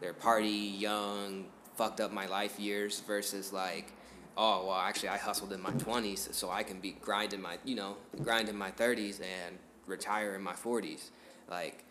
[0.00, 3.92] their party young fucked up my life years versus like
[4.36, 7.76] oh well actually I hustled in my 20s so I can be grinding my you
[7.76, 11.08] know grind in my 30s and retire in my 40s
[11.48, 11.84] like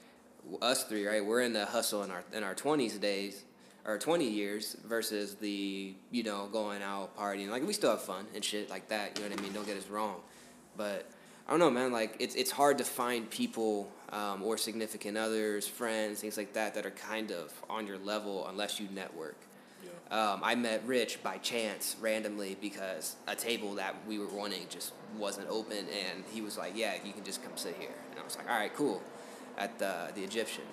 [0.62, 3.46] us three right we're in the hustle in our in our 20s days
[3.86, 7.50] or 20 years versus the you know going out partying.
[7.50, 9.54] Like we still have fun and shit like that you know what I mean?
[9.54, 10.18] Don't get us wrong.
[10.76, 11.10] But
[11.48, 11.92] I don't know, man.
[11.92, 16.74] Like it's it's hard to find people um, or significant others, friends, things like that
[16.76, 19.38] that are kind of on your level unless you network.
[19.84, 20.32] Yeah.
[20.32, 24.94] Um, I met Rich by chance, randomly, because a table that we were running just
[25.18, 28.24] wasn't open, and he was like, "Yeah, you can just come sit here." And I
[28.24, 29.02] was like, "All right, cool,"
[29.58, 30.66] at the the Egyptian.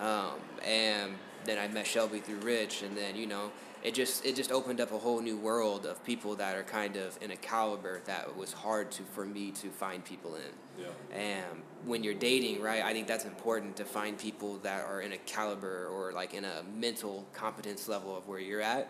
[0.00, 0.34] Um,
[0.64, 4.52] and then I met Shelby through Rich, and then you know it just it just
[4.52, 8.00] opened up a whole new world of people that are kind of in a caliber
[8.04, 10.82] that was hard to for me to find people in.
[10.84, 11.18] Yeah.
[11.18, 15.12] And when you're dating, right, I think that's important to find people that are in
[15.12, 18.88] a caliber or like in a mental competence level of where you're at,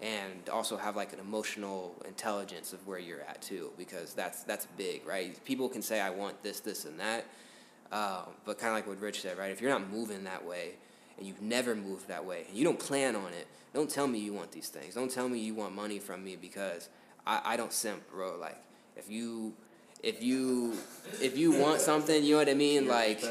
[0.00, 4.66] and also have like an emotional intelligence of where you're at too, because that's that's
[4.76, 5.44] big, right?
[5.44, 7.26] People can say I want this, this, and that,
[7.90, 9.50] uh, but kind of like what Rich said, right?
[9.50, 10.74] If you're not moving that way,
[11.18, 14.18] and you've never moved that way, and you don't plan on it, don't tell me
[14.18, 14.94] you want these things.
[14.94, 16.88] Don't tell me you want money from me because
[17.26, 18.36] I, I don't simp, bro.
[18.38, 18.56] Like
[18.96, 19.54] if you
[20.02, 20.74] if you
[21.20, 22.88] if you want something, you know what I mean?
[22.88, 23.22] Like?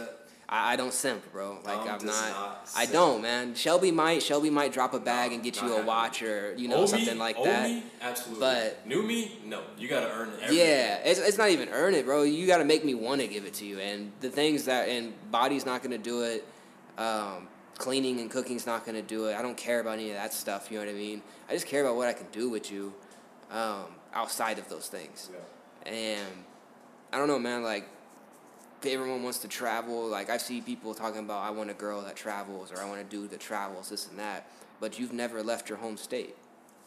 [0.50, 1.58] I, I don't simp, bro.
[1.66, 3.54] Like I'm not, not I don't, man.
[3.54, 6.70] Shelby might Shelby might drop a bag No, and get you a watch or you
[6.70, 7.70] know something me, like that.
[7.70, 8.40] Me, absolutely.
[8.40, 9.62] But- new me, no.
[9.78, 10.54] You gotta earn it.
[10.54, 12.24] Yeah, it's, it's not even earn it, bro.
[12.24, 13.80] You got to make me want to give it to you.
[13.80, 16.48] And the things that, and body's not to do it.
[16.98, 19.36] Um, cleaning and cooking's not going to do it.
[19.36, 21.22] I don't care about any of that stuff, you know what I mean?
[21.50, 22.94] I just care about what I can do with you
[23.52, 25.30] um, outside of those things.
[25.32, 25.92] Yeah.
[25.92, 26.28] And
[27.14, 27.88] I don't know, man, like,
[28.82, 32.02] if everyone wants to travel, like, I see people talking about, I want a girl
[32.02, 34.50] that travels or I want to do the travels, this and that.
[34.80, 36.36] But you've never left your home state.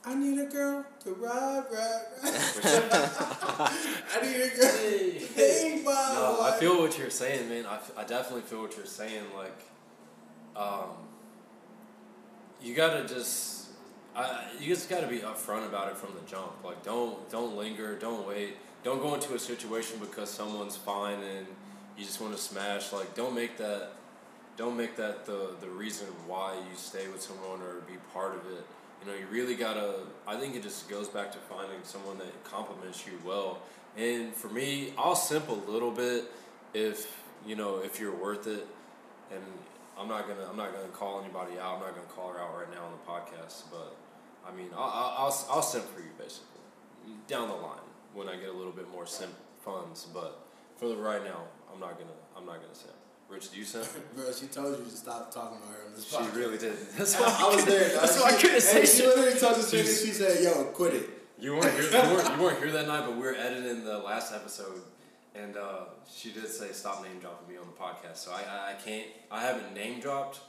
[0.04, 2.32] I need a girl to ride, ride, ride.
[2.62, 4.72] I need a girl.
[4.72, 7.66] Hey, Hey, No, I feel what you're saying, man.
[7.66, 9.24] I, f- I definitely feel what you're saying.
[9.36, 9.58] Like,
[10.60, 10.90] um,
[12.62, 13.68] you gotta just,
[14.14, 16.52] I, you just gotta be upfront about it from the jump.
[16.62, 21.46] Like, don't don't linger, don't wait, don't go into a situation because someone's fine and
[21.96, 22.92] you just want to smash.
[22.92, 23.92] Like, don't make that,
[24.56, 28.40] don't make that the the reason why you stay with someone or be part of
[28.52, 28.64] it.
[29.00, 29.94] You know, you really gotta.
[30.28, 33.60] I think it just goes back to finding someone that compliments you well.
[33.96, 36.24] And for me, I'll simp a little bit
[36.74, 38.66] if you know if you're worth it.
[39.32, 39.42] And
[40.00, 41.74] I'm not gonna I'm not gonna call anybody out.
[41.74, 43.64] I'm not gonna call her out right now on the podcast.
[43.70, 43.96] But
[44.48, 44.82] I mean, I'll
[45.28, 46.46] I'll, I'll, simp for you basically
[47.28, 47.84] down the line
[48.14, 49.32] when I get a little bit more simp
[49.62, 50.06] funds.
[50.14, 50.40] But
[50.78, 52.94] for the right now, I'm not gonna I'm not gonna simp.
[53.28, 53.86] Rich, do you simp?
[54.16, 56.34] Bro, she told you to stop talking about her on this She podcast.
[56.34, 56.76] really did.
[56.98, 57.88] That's I, why I was there.
[57.90, 61.10] That's why I couldn't say She literally told us and she said, "Yo, quit it."
[61.38, 61.84] You weren't here.
[61.84, 64.82] You weren't, you weren't here that night, but we were editing the last episode,
[65.34, 68.16] and uh, she did say stop name dropping me on the podcast.
[68.18, 69.06] So I, I, I can't.
[69.30, 70.40] I haven't name dropped,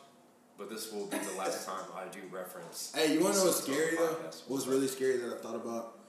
[0.57, 2.91] but this will be the last time I do reference.
[2.95, 4.13] Hey, you want to know what's this on the scary though?
[4.13, 4.41] podcast.
[4.47, 5.99] What's really scary that I thought about?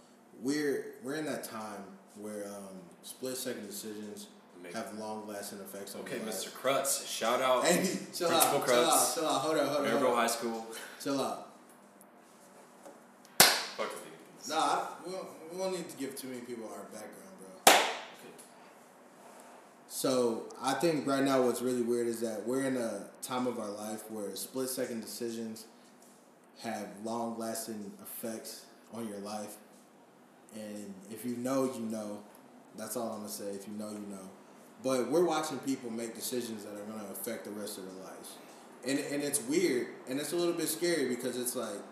[0.40, 1.84] We're we're in that time
[2.16, 4.26] where um, split second decisions
[4.62, 6.50] Make- have long lasting effects on Okay, Mr.
[6.50, 7.82] Krutz, shout out Hey,
[8.14, 9.40] chill Principal out, chill out, chill out.
[9.40, 10.14] Hold on, hold on, Maryville.
[10.14, 10.66] High School.
[11.02, 11.48] Chill out.
[13.40, 14.54] Fuck with you.
[14.54, 17.21] Nah, I, we, don't, we don't need to give too many people our background.
[19.94, 23.58] So I think right now what's really weird is that we're in a time of
[23.58, 25.66] our life where split second decisions
[26.62, 29.58] have long lasting effects on your life.
[30.54, 32.20] And if you know, you know.
[32.78, 33.50] That's all I'm gonna say.
[33.50, 34.30] If you know, you know.
[34.82, 38.30] But we're watching people make decisions that are gonna affect the rest of their lives.
[38.86, 41.82] And and it's weird and it's a little bit scary because it's like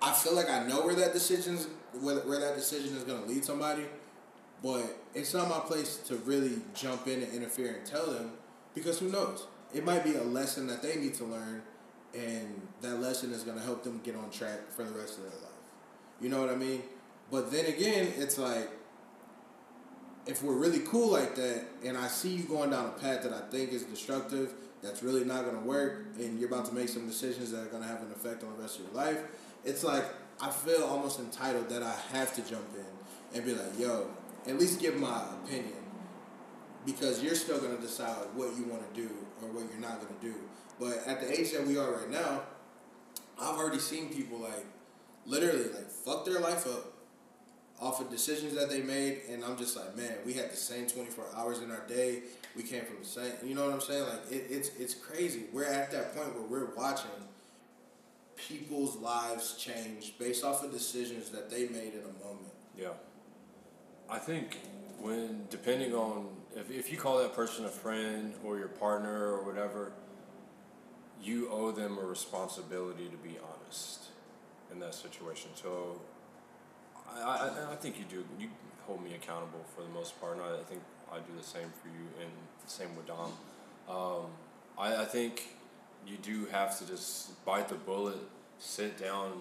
[0.00, 1.68] I feel like I know where that decision's
[2.00, 3.84] where, where that decision is gonna lead somebody,
[4.62, 8.32] but it's not my place to really jump in and interfere and tell them
[8.74, 9.46] because who knows?
[9.74, 11.62] It might be a lesson that they need to learn,
[12.14, 15.40] and that lesson is gonna help them get on track for the rest of their
[15.40, 15.50] life.
[16.20, 16.82] You know what I mean?
[17.30, 18.70] But then again, it's like
[20.26, 23.32] if we're really cool like that, and I see you going down a path that
[23.32, 27.06] I think is destructive, that's really not gonna work, and you're about to make some
[27.06, 29.18] decisions that are gonna have an effect on the rest of your life,
[29.64, 30.04] it's like
[30.40, 34.08] I feel almost entitled that I have to jump in and be like, yo,
[34.46, 35.74] at least give my opinion.
[36.84, 39.08] Because you're still gonna decide what you wanna do
[39.40, 40.34] or what you're not gonna do.
[40.80, 42.42] But at the age that we are right now,
[43.40, 44.66] I've already seen people like
[45.26, 46.92] literally like fuck their life up
[47.80, 50.86] off of decisions that they made, and I'm just like, man, we had the same
[50.86, 52.22] 24 hours in our day.
[52.54, 54.02] We came from the same, you know what I'm saying?
[54.04, 55.44] Like it, it's it's crazy.
[55.52, 57.10] We're at that point where we're watching
[58.36, 62.52] people's lives change based off of decisions that they made in a moment.
[62.76, 62.88] Yeah.
[64.10, 64.58] I think
[65.00, 69.42] when depending on if if you call that person a friend or your partner or
[69.44, 69.92] whatever,
[71.22, 74.04] you owe them a responsibility to be honest
[74.70, 75.50] in that situation.
[75.54, 76.00] So
[77.14, 78.48] I, I, I think you do you
[78.86, 81.88] hold me accountable for the most part and I, think I do the same for
[81.88, 82.30] you and
[82.64, 83.32] the same with Dom.
[83.88, 84.30] Um,
[84.78, 85.54] I, I think
[86.06, 88.18] you do have to just bite the bullet,
[88.58, 89.40] sit down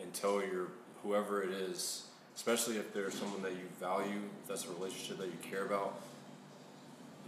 [0.00, 0.68] and tell your
[1.02, 2.04] whoever it is,
[2.36, 6.00] especially if there's someone that you value, that's a relationship that you care about,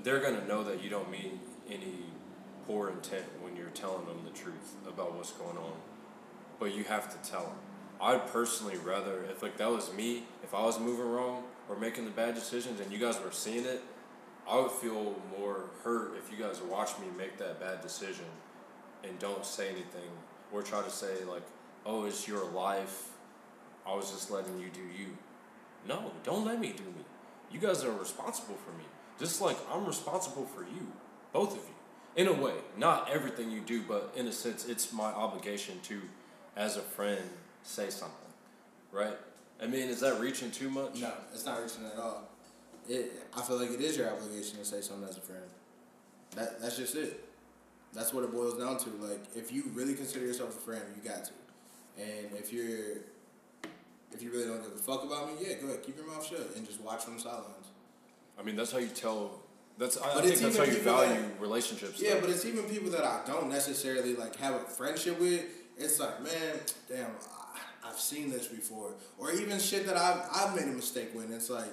[0.03, 1.95] they're gonna know that you don't mean any
[2.66, 5.73] poor intent when you're telling them the truth about what's going on.
[6.59, 7.57] But you have to tell them.
[8.01, 12.05] I'd personally rather if like that was me, if I was moving wrong or making
[12.05, 13.83] the bad decisions and you guys were seeing it,
[14.49, 18.27] I would feel more hurt if you guys watch me make that bad decision
[19.03, 20.11] and don't say anything
[20.53, 21.42] or try to say like,
[21.85, 23.09] "Oh, it's your life.
[23.87, 25.16] I was just letting you do you."
[25.87, 27.05] No, don't let me do me.
[27.51, 28.85] You guys are responsible for me.
[29.18, 30.87] Just like I'm responsible for you,
[31.33, 31.75] both of you.
[32.16, 36.01] In a way, not everything you do, but in a sense, it's my obligation to,
[36.57, 37.20] as a friend,
[37.62, 38.33] say something,
[38.90, 39.16] right?
[39.62, 40.96] I mean, is that reaching too much?
[41.01, 42.29] No, it's not reaching at all.
[42.88, 45.44] It, I feel like it is your obligation to say something as a friend.
[46.35, 47.25] That that's just it.
[47.92, 48.90] That's what it boils down to.
[49.01, 51.33] Like, if you really consider yourself a friend, you got to.
[51.99, 52.99] And if you're,
[54.12, 56.25] if you really don't give a fuck about me, yeah, go ahead, keep your mouth
[56.27, 57.66] shut and just watch from the sidelines.
[58.38, 59.40] I mean, that's how you tell.
[59.79, 62.01] That's I, I think that's how you value that- relationships.
[62.01, 62.23] Yeah, though.
[62.23, 65.45] but it's even people that I don't necessarily like have a friendship with.
[65.79, 66.57] It's like, man,
[66.88, 71.14] damn, I, I've seen this before, or even shit that I've I've made a mistake
[71.14, 71.31] with.
[71.33, 71.69] It's like,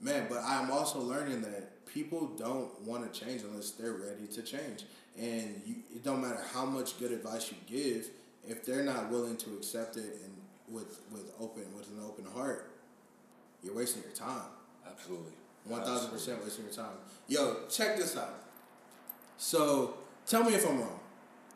[0.00, 4.42] man, but I'm also learning that people don't want to change unless they're ready to
[4.42, 4.84] change,
[5.16, 8.08] and you, it don't matter how much good advice you give
[8.46, 10.32] if they're not willing to accept it and
[10.70, 12.70] with with open with an open heart,
[13.62, 14.48] you're wasting your time.
[14.88, 15.32] absolutely.
[15.64, 16.96] One thousand percent wasting your time.
[17.28, 18.34] Yo, check this out.
[19.36, 19.94] So
[20.26, 21.00] tell me if I'm wrong.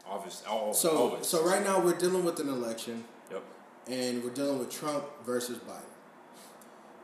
[0.09, 0.77] Obviously, always.
[0.79, 1.27] So always.
[1.27, 3.43] so right now we're dealing with an election Yep.
[3.89, 5.85] and we're dealing with Trump versus Biden.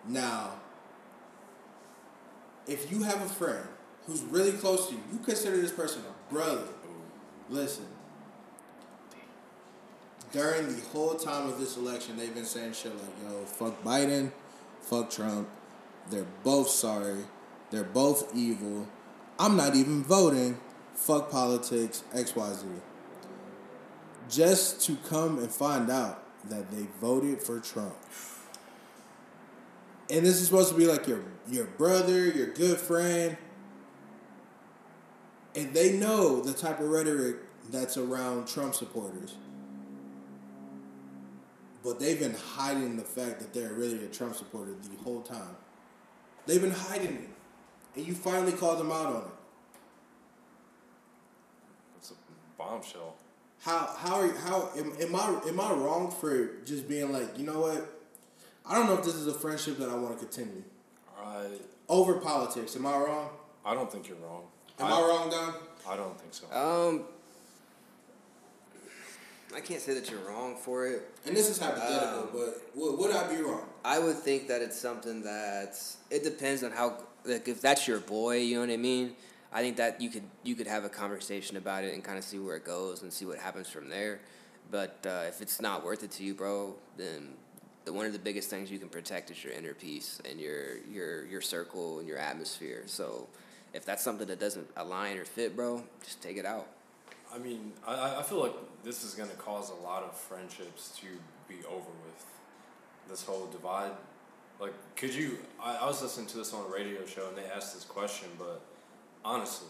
[0.08, 0.54] Now,
[2.66, 3.66] if you have a friend
[4.06, 6.64] who's really close to you, you consider this person a brother.
[7.48, 7.86] Listen.
[10.32, 14.32] During the whole time of this election, they've been saying shit like, yo, fuck Biden,
[14.80, 15.48] fuck Trump.
[16.10, 17.24] They're both sorry.
[17.70, 18.88] They're both evil.
[19.38, 20.58] I'm not even voting.
[20.94, 22.64] Fuck politics, XYZ.
[24.28, 27.96] Just to come and find out that they voted for Trump.
[30.10, 33.36] And this is supposed to be like your your brother, your good friend.
[35.54, 37.36] And they know the type of rhetoric
[37.70, 39.36] that's around Trump supporters.
[41.86, 45.54] But they've been hiding the fact that they're really a Trump supporter the whole time.
[46.44, 47.28] They've been hiding it.
[47.94, 49.28] And you finally called them out on it.
[51.98, 52.14] It's a
[52.58, 53.14] bombshell.
[53.60, 57.38] How how are you, how am, am I am I wrong for just being like,
[57.38, 57.86] you know what?
[58.68, 60.64] I don't know if this is a friendship that I want to continue.
[61.16, 61.46] I
[61.88, 63.30] Over politics, am I wrong?
[63.64, 64.42] I don't think you're wrong.
[64.80, 65.54] Am I, wrong, Dom?
[65.88, 66.46] I don't think so.
[66.50, 67.04] Um,
[69.54, 71.08] I can't say that you're wrong for it.
[71.24, 73.62] And this is hypothetical, Um, but would, would I be wrong?
[73.84, 75.78] I would think that it's something that
[76.10, 79.14] it depends on how like if that's your boy, you know what I mean.
[79.52, 82.24] I think that you could you could have a conversation about it and kind of
[82.24, 84.20] see where it goes and see what happens from there.
[84.70, 87.34] But uh, if it's not worth it to you, bro, then
[87.84, 90.78] the one of the biggest things you can protect is your inner peace and your
[90.92, 92.82] your your circle and your atmosphere.
[92.86, 93.28] So
[93.72, 96.66] if that's something that doesn't align or fit, bro, just take it out.
[97.34, 100.96] I mean, I- I, feel like this is going to cause a lot of friendships
[101.00, 101.06] to
[101.48, 102.24] be over with.
[103.08, 103.92] This whole divide.
[104.58, 105.38] Like, could you?
[105.62, 108.28] I, I was listening to this on a radio show and they asked this question,
[108.38, 108.60] but
[109.24, 109.68] honestly,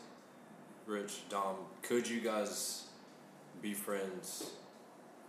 [0.87, 2.85] Rich, Dom, could you guys
[3.61, 4.51] be friends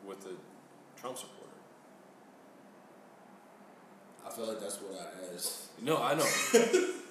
[0.05, 1.47] with a Trump supporter?
[4.25, 5.81] I feel like that's what I asked.
[5.81, 6.93] No, I know.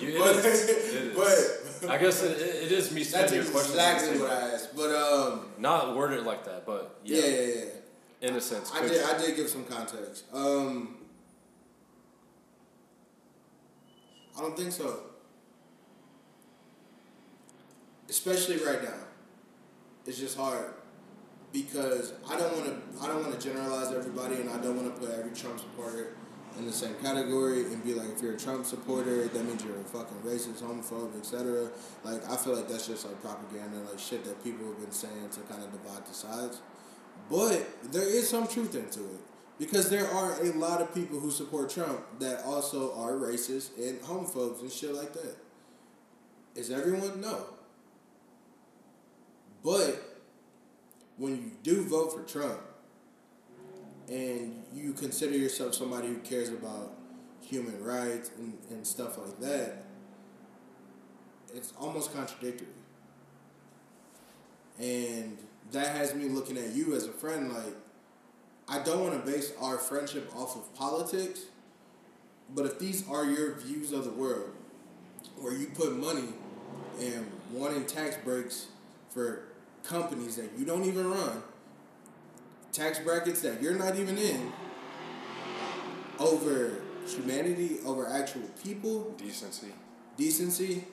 [0.00, 1.16] you, But- is, it is.
[1.16, 3.72] but- I guess it, it, is me That's spinning your question.
[3.72, 4.74] exactly what I asked.
[4.74, 7.64] But um, Not worded like that, but yeah, yeah, yeah,
[8.22, 8.28] yeah.
[8.28, 8.72] in a sense.
[8.74, 9.04] I could did.
[9.04, 10.24] I did give some context.
[10.32, 10.96] Um,
[14.36, 15.00] I don't think so.
[18.08, 18.94] Especially right now.
[20.06, 20.72] it's just hard
[21.52, 24.94] because I don't want to I don't want to generalize everybody, and I don't want
[24.94, 26.16] to put every Trump supporter
[26.58, 29.80] in the same category and be like, if you're a Trump supporter, that means you're
[29.80, 31.68] a fucking racist, homophobe, etc.
[32.04, 35.30] Like, I feel like that's just like propaganda, like shit that people have been saying
[35.32, 36.60] to kind of divide the sides.
[37.30, 39.20] But there is some truth into it
[39.58, 44.00] because there are a lot of people who support Trump that also are racist and
[44.02, 45.36] homophobes and shit like that.
[46.54, 47.20] Is everyone?
[47.20, 47.46] No.
[49.64, 50.20] But
[51.16, 52.60] when you do vote for Trump
[54.08, 56.92] and you consider yourself somebody who cares about
[57.40, 59.84] human rights and, and stuff like that,
[61.54, 62.66] it's almost contradictory.
[64.78, 65.38] And
[65.72, 67.74] that has me looking at you as a friend like,
[68.68, 71.42] I don't want to base our friendship off of politics,
[72.54, 74.50] but if these are your views of the world,
[75.38, 76.28] where you put money
[77.00, 78.66] and wanting tax breaks
[79.10, 79.44] for
[79.82, 81.42] companies that you don't even run,
[82.74, 84.52] tax brackets that you're not even in,
[86.18, 89.68] over humanity, over actual people, Decency.
[90.16, 90.84] decency,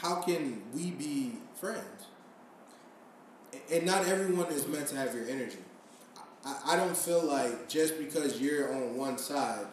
[0.00, 2.06] how can we be friends?
[3.72, 5.58] And not everyone is meant to have your energy.
[6.44, 9.66] I, I don't feel like just because you're on one side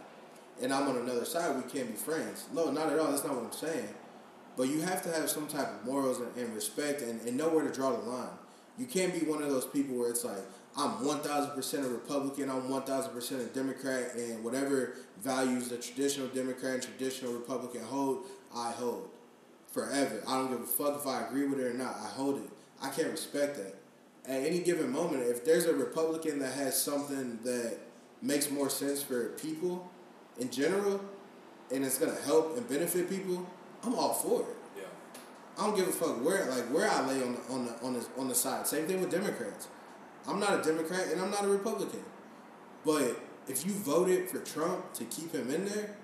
[0.61, 2.45] and I'm on another side, we can't be friends.
[2.53, 3.07] No, not at all.
[3.11, 3.89] That's not what I'm saying.
[4.55, 7.49] But you have to have some type of morals and, and respect and, and know
[7.49, 8.29] where to draw the line.
[8.77, 10.37] You can't be one of those people where it's like,
[10.75, 16.83] I'm 1000% a Republican, I'm 1000% a Democrat, and whatever values the traditional Democrat and
[16.83, 19.09] traditional Republican hold, I hold.
[19.71, 20.21] Forever.
[20.27, 21.95] I don't give a fuck if I agree with it or not.
[21.95, 22.49] I hold it.
[22.81, 23.75] I can't respect that.
[24.25, 27.77] At any given moment, if there's a Republican that has something that
[28.21, 29.89] makes more sense for people
[30.39, 31.03] in general,
[31.71, 33.47] and it's gonna help and benefit people,
[33.83, 34.55] I'm all for it.
[34.77, 34.83] Yeah.
[35.57, 37.93] I don't give a fuck where like where I lay on the on the on
[37.93, 38.67] the on the side.
[38.67, 39.67] Same thing with Democrats.
[40.27, 42.03] I'm not a Democrat and I'm not a Republican.
[42.85, 45.95] But if you voted for Trump to keep him in there,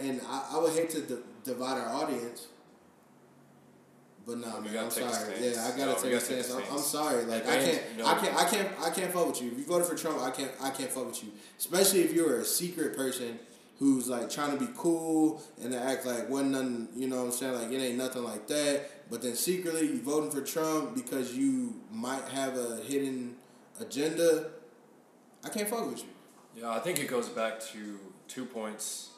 [0.00, 2.48] and I, I would hate to di- divide our audience.
[4.26, 5.34] But no, We man, I'm sorry.
[5.40, 6.50] Yeah, I gotta No, take a gotta take a stance.
[6.52, 7.24] I'm, I'm sorry.
[7.24, 8.06] Like I can't, no.
[8.06, 9.52] I can't, I can't, I can't fuck with you.
[9.52, 11.30] If you voted for Trump, I can't, I can't fuck with you.
[11.58, 13.38] Especially if you're a secret person
[13.78, 16.88] who's like trying to be cool and act like wasn't nothing.
[16.96, 17.54] You know what I'm saying?
[17.54, 19.10] Like it ain't nothing like that.
[19.10, 23.36] But then secretly you voting for Trump because you might have a hidden
[23.80, 24.50] agenda.
[25.44, 26.08] I can't fuck with you.
[26.56, 29.10] Yeah, I think it goes back to two points.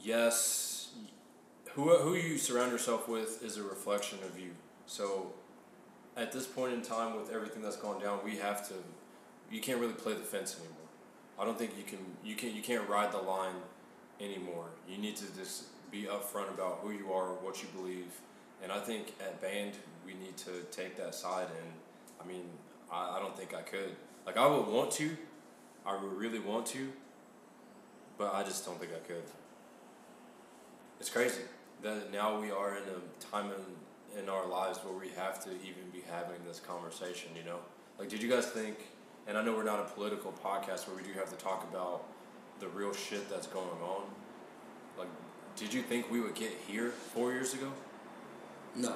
[0.00, 0.92] Yes,
[1.72, 4.50] who who you surround yourself with is a reflection of you.
[4.86, 5.32] So,
[6.16, 8.74] at this point in time, with everything that's gone down, we have to.
[9.50, 10.85] You can't really play the fence anymore.
[11.38, 11.98] I don't think you can.
[12.24, 12.54] You can.
[12.54, 13.54] You can't ride the line
[14.20, 14.66] anymore.
[14.88, 18.20] You need to just be upfront about who you are, what you believe,
[18.62, 19.74] and I think at band
[20.04, 21.48] we need to take that side.
[21.62, 21.72] And
[22.20, 22.44] I mean,
[22.90, 23.94] I, I don't think I could.
[24.24, 25.16] Like I would want to,
[25.84, 26.88] I would really want to,
[28.18, 29.22] but I just don't think I could.
[30.98, 31.42] It's crazy
[31.82, 35.50] that now we are in a time in, in our lives where we have to
[35.50, 37.58] even be having this conversation, you know?
[37.98, 38.78] Like, did you guys think,
[39.26, 42.04] and I know we're not a political podcast where we do have to talk about
[42.60, 44.02] the real shit that's going on.
[44.98, 45.08] Like,
[45.56, 47.70] did you think we would get here four years ago?
[48.74, 48.92] No.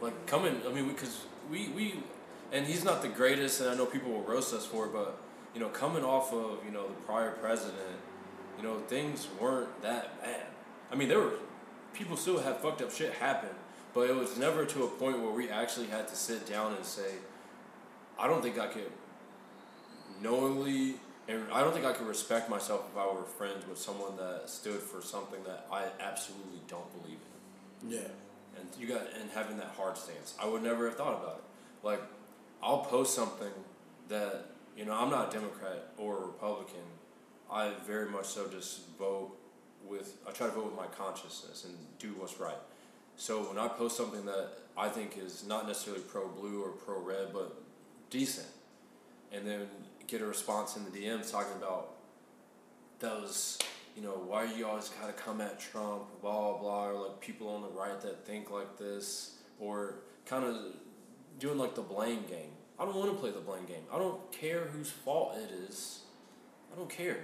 [0.00, 0.60] like coming.
[0.68, 1.94] I mean, because we, we
[2.52, 5.18] and he's not the greatest, and I know people will roast us for it, but
[5.54, 7.76] you know, coming off of you know the prior president,
[8.56, 10.46] you know, things weren't that bad.
[10.92, 11.32] I mean, there were
[11.94, 13.50] people still had fucked up shit happen,
[13.94, 16.84] but it was never to a point where we actually had to sit down and
[16.84, 17.14] say,
[18.18, 18.90] I don't think I could
[20.22, 20.94] knowingly.
[21.28, 24.48] And I don't think I could respect myself if I were friends with someone that
[24.48, 27.18] stood for something that I absolutely don't believe
[27.82, 28.08] in Yeah.
[28.58, 30.34] and you got and having that hard stance.
[30.40, 31.44] I would never have thought about it.
[31.86, 32.02] Like,
[32.62, 33.52] I'll post something
[34.08, 34.46] that
[34.76, 36.82] you know I'm not a Democrat or a Republican.
[37.50, 39.36] I very much so just vote
[39.86, 40.16] with.
[40.28, 42.58] I try to vote with my consciousness and do what's right.
[43.16, 46.98] So when I post something that I think is not necessarily pro blue or pro
[47.00, 47.54] red, but
[48.10, 48.48] decent,
[49.32, 49.68] and then
[50.10, 51.92] get a response in the DMs talking about
[52.98, 53.58] those,
[53.96, 57.48] you know, why you always gotta come at Trump, blah blah blah, or like people
[57.48, 59.94] on the right that think like this, or
[60.26, 60.56] kind of
[61.38, 62.50] doing like the blame game.
[62.78, 63.82] I don't want to play the blame game.
[63.92, 66.00] I don't care whose fault it is.
[66.72, 67.18] I don't care.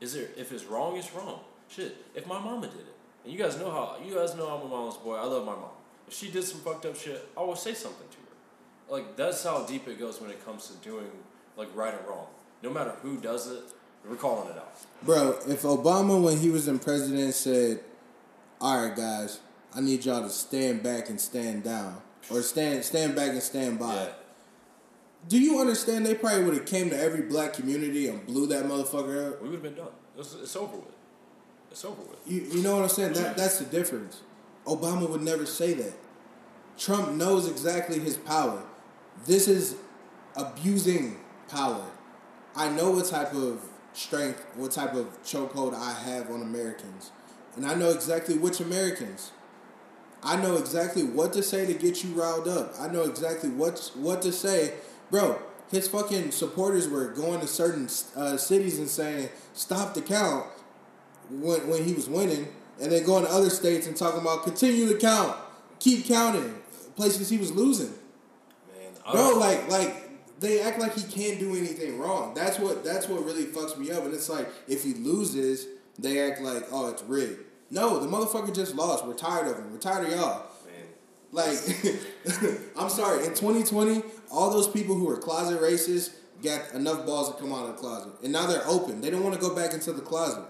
[0.00, 1.40] Is there if it's wrong, it's wrong.
[1.68, 4.66] Shit, if my mama did it, and you guys know how you guys know I'm
[4.66, 5.16] a mama's boy.
[5.16, 5.70] I love my mom.
[6.06, 8.94] If she did some fucked up shit, I will say something to her.
[8.94, 11.10] Like that's how deep it goes when it comes to doing
[11.56, 12.26] like right and wrong.
[12.62, 13.62] No matter who does it,
[14.08, 14.74] we're calling it out.
[15.02, 17.80] Bro, if Obama, when he was in president, said,
[18.60, 19.40] "All right, guys,
[19.74, 22.00] I need y'all to stand back and stand down,"
[22.30, 23.94] or stand stand back and stand by.
[23.94, 24.08] Yeah.
[25.28, 26.06] Do you understand?
[26.06, 29.42] They probably would have came to every black community and blew that motherfucker up.
[29.42, 29.88] We would have been done.
[30.16, 30.94] It's, it's over with.
[31.70, 32.18] It's over with.
[32.26, 33.14] You, you know what I'm saying?
[33.14, 34.22] That that's the difference.
[34.66, 35.94] Obama would never say that.
[36.78, 38.62] Trump knows exactly his power.
[39.24, 39.76] This is
[40.36, 41.18] abusing
[41.48, 41.84] power.
[42.54, 43.60] I know what type of
[43.92, 47.10] strength, what type of chokehold I have on Americans.
[47.56, 49.32] And I know exactly which Americans.
[50.22, 52.74] I know exactly what to say to get you riled up.
[52.80, 54.74] I know exactly what what to say.
[55.10, 55.38] Bro,
[55.70, 60.46] his fucking supporters were going to certain uh, cities and saying, stop the count
[61.30, 62.48] when, when he was winning.
[62.80, 65.34] And then going to other states and talking about continue to count,
[65.78, 66.56] keep counting.
[66.94, 67.92] Places he was losing.
[68.74, 70.05] Man, Bro, like like
[70.38, 72.34] they act like he can't do anything wrong.
[72.34, 74.04] That's what that's what really fucks me up.
[74.04, 75.66] And it's like if he loses,
[75.98, 77.40] they act like oh it's rigged.
[77.70, 79.06] No, the motherfucker just lost.
[79.06, 79.72] We're tired of him.
[79.72, 80.46] We're tired of y'all.
[80.66, 80.86] man,
[81.32, 81.58] Like
[82.76, 83.24] I'm sorry.
[83.24, 87.68] In 2020, all those people who were closet racists got enough balls to come out
[87.68, 89.00] of the closet, and now they're open.
[89.00, 90.44] They don't want to go back into the closet.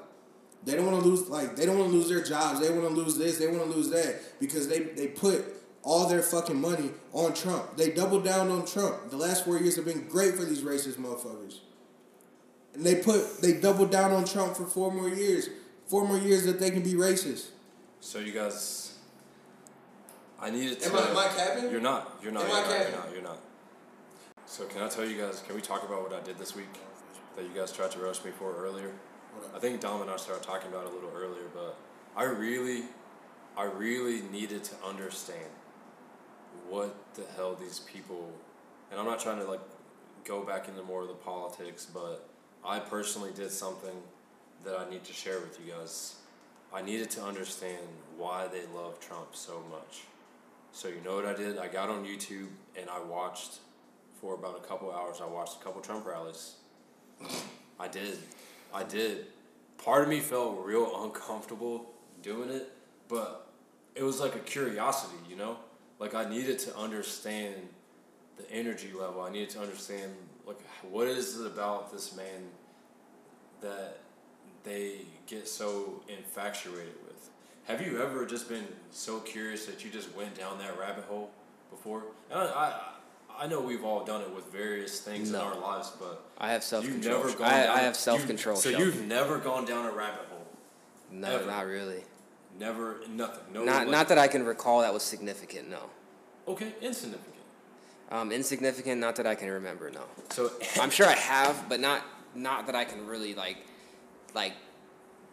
[0.64, 2.60] They don't want to lose like they don't want to lose their jobs.
[2.60, 3.38] They want to lose this.
[3.38, 5.44] They want to lose that because they they put
[5.86, 7.76] all their fucking money on Trump.
[7.76, 9.08] They doubled down on Trump.
[9.08, 11.60] The last four years have been great for these racist motherfuckers.
[12.74, 15.48] And they put they doubled down on Trump for four more years.
[15.86, 17.50] Four more years that they can be racist.
[18.00, 18.98] so you guys,
[20.40, 20.88] I needed to.
[20.90, 21.70] Am I- am I capping?
[21.70, 22.18] You're not.
[22.20, 22.42] You're not.
[22.42, 22.92] Am You're I not, capping?
[22.92, 23.12] you're not.
[23.14, 23.38] You're not.
[24.46, 25.42] So can I tell you guys?
[25.46, 26.74] Can we talk about what I did this week
[27.36, 28.90] that you guys tried to roast me for earlier?
[29.54, 31.76] I think Dom and I started talking about it a little earlier, but
[32.16, 32.82] I really,
[33.56, 35.46] I really needed to understand
[36.68, 38.30] what the hell these people,
[38.90, 39.60] and I'm not trying to like
[40.24, 42.28] go back into more of the politics, but
[42.64, 43.96] I personally did something
[44.64, 46.16] that I need to share with you guys.
[46.74, 47.86] I needed to understand
[48.16, 50.02] why they love Trump so much.
[50.72, 51.58] So you know what I did?
[51.58, 52.48] I got on YouTube
[52.78, 53.60] and I watched
[54.20, 55.20] for about a couple hours.
[55.22, 56.54] I watched a couple Trump rallies.
[57.80, 58.18] I did.
[58.74, 59.26] I did.
[59.78, 61.92] Part of me felt real uncomfortable
[62.22, 62.72] doing it,
[63.08, 63.46] but
[63.94, 65.56] it was like a curiosity, you know?
[65.98, 67.54] Like I needed to understand
[68.36, 69.22] the energy level.
[69.22, 70.12] I needed to understand
[70.46, 72.48] like what is it about this man
[73.62, 73.98] that
[74.64, 77.30] they get so infatuated with.
[77.64, 81.30] Have you ever just been so curious that you just went down that rabbit hole
[81.70, 82.02] before?
[82.30, 85.40] And I, I, I know we've all done it with various things No.
[85.40, 87.24] in our lives, but I have self you've control.
[87.24, 88.56] never gone I, I have self control.
[88.56, 90.46] So you've never gone down a rabbit hole.
[91.10, 91.46] no, ever.
[91.46, 92.02] not really.
[92.58, 93.52] Never, nothing.
[93.52, 93.64] No.
[93.64, 95.68] Not not that I can recall that was significant.
[95.68, 95.90] No.
[96.48, 97.34] Okay, insignificant.
[98.10, 99.00] Um, insignificant.
[99.00, 99.90] Not that I can remember.
[99.90, 100.02] No.
[100.30, 100.50] So
[100.80, 102.02] I'm sure I have, but not
[102.34, 103.58] not that I can really like
[104.34, 104.54] like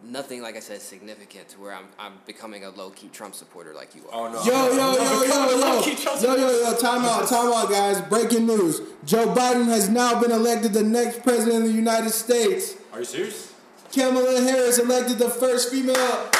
[0.03, 3.73] nothing like I said significant to where I'm I'm becoming a low key Trump supporter
[3.73, 4.27] like you are.
[4.27, 4.43] Oh no.
[4.43, 7.69] Yo, I'm- yo, I'm yo, yo, yo, yo, yo, yo, yo, time out, time out,
[7.69, 8.01] guys.
[8.01, 8.81] Breaking news.
[9.05, 12.75] Joe Biden has now been elected the next president of the United States.
[12.91, 13.52] Are you serious?
[13.93, 15.93] Kamala Harris elected the first female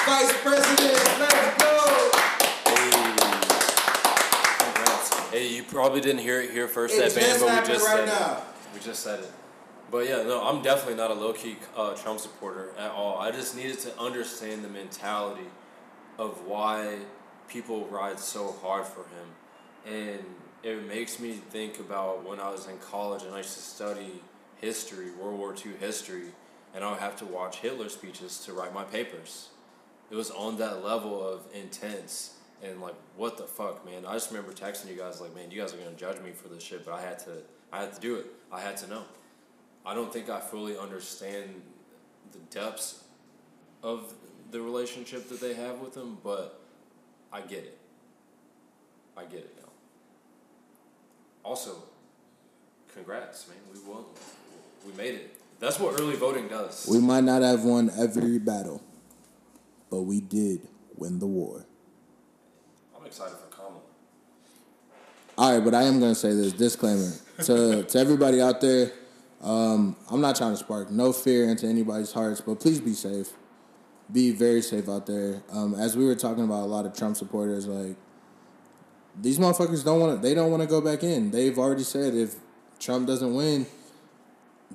[0.05, 1.19] vice president.
[1.19, 2.11] Let's go.
[5.31, 5.55] Hey.
[5.55, 7.87] You probably didn't hear it here first It at band, just but we happened just
[7.87, 8.37] right said now.
[8.37, 8.43] it.
[8.73, 9.31] We just said it.
[9.91, 13.19] But yeah, no, I'm definitely not a low key uh, Trump supporter at all.
[13.19, 15.45] I just needed to understand the mentality
[16.17, 16.97] of why
[17.47, 20.25] people ride so hard for him, and
[20.63, 24.21] it makes me think about when I was in college and I used to study
[24.59, 26.29] history, World War II history,
[26.73, 29.49] and I would have to watch Hitler speeches to write my papers.
[30.09, 34.05] It was on that level of intense and like what the fuck, man.
[34.05, 36.47] I just remember texting you guys like, man, you guys are gonna judge me for
[36.47, 37.31] this shit, but I had to,
[37.71, 38.27] I had to do it.
[38.51, 39.03] I had to know.
[39.85, 41.61] I don't think I fully understand
[42.31, 43.03] the depths
[43.81, 44.13] of
[44.51, 46.61] the relationship that they have with him, but
[47.31, 47.77] I get it.
[49.17, 49.69] I get it now.
[51.43, 51.75] Also,
[52.93, 53.57] congrats, man.
[53.73, 54.05] We won.
[54.85, 55.37] We made it.
[55.63, 56.85] That's what early voting does.
[56.91, 58.83] We might not have won every battle,
[59.89, 61.65] but we did win the war.
[62.93, 63.79] I'm excited for Kamala.
[65.37, 67.13] All right, but I am gonna say this disclaimer
[67.45, 68.91] to to everybody out there.
[69.41, 73.29] Um, I'm not trying to spark no fear into anybody's hearts, but please be safe.
[74.11, 75.43] Be very safe out there.
[75.49, 77.95] Um, as we were talking about a lot of Trump supporters, like
[79.17, 80.27] these motherfuckers don't want to.
[80.27, 81.31] They don't want to go back in.
[81.31, 82.35] They've already said if
[82.79, 83.65] Trump doesn't win,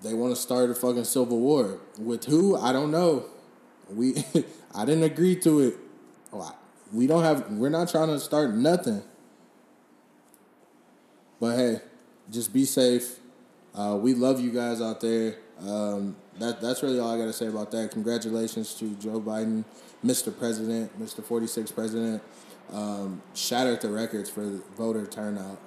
[0.03, 3.27] they want to start a fucking civil war with who I don't know.
[3.91, 4.15] We
[4.75, 5.77] I didn't agree to it.
[6.93, 7.51] We don't have.
[7.53, 9.03] We're not trying to start nothing.
[11.41, 11.81] But hey,
[12.31, 13.19] just be safe.
[13.75, 15.37] Uh, we love you guys out there.
[15.61, 17.91] Um, that that's really all I gotta say about that.
[17.91, 19.65] Congratulations to Joe Biden,
[20.05, 20.37] Mr.
[20.37, 21.23] President, Mr.
[21.23, 22.23] Forty Six President.
[22.73, 25.59] um, shattered the records for voter turnout.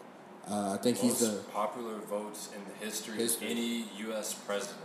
[0.52, 3.46] Uh, I think he's the Most popular votes in the history, History.
[3.48, 4.34] of any U.S.
[4.34, 4.80] president.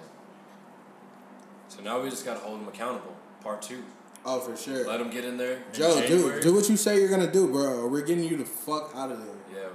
[1.68, 3.16] So now we just got to hold him accountable.
[3.42, 3.82] Part two.
[4.24, 4.86] oh for sure.
[4.86, 5.62] Let him get in there.
[5.72, 6.40] Joe, do January.
[6.40, 7.88] do what you say you're gonna do, bro.
[7.88, 9.68] We're getting you the fuck out of there Yeah.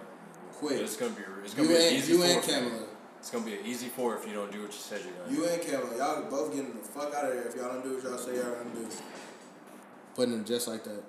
[0.53, 0.79] quick.
[0.79, 1.23] It's gonna be.
[1.43, 2.41] It's gonna You be an and easy you and.
[2.43, 2.83] Kamala.
[3.19, 5.37] It's gonna be an easy four if you don't do what you said you're gonna.
[5.37, 7.95] You and Kamala, y'all both getting the fuck out of there if y'all don't do
[7.95, 8.87] what y'all say y'all gonna do.
[10.15, 11.03] Putting it just like that.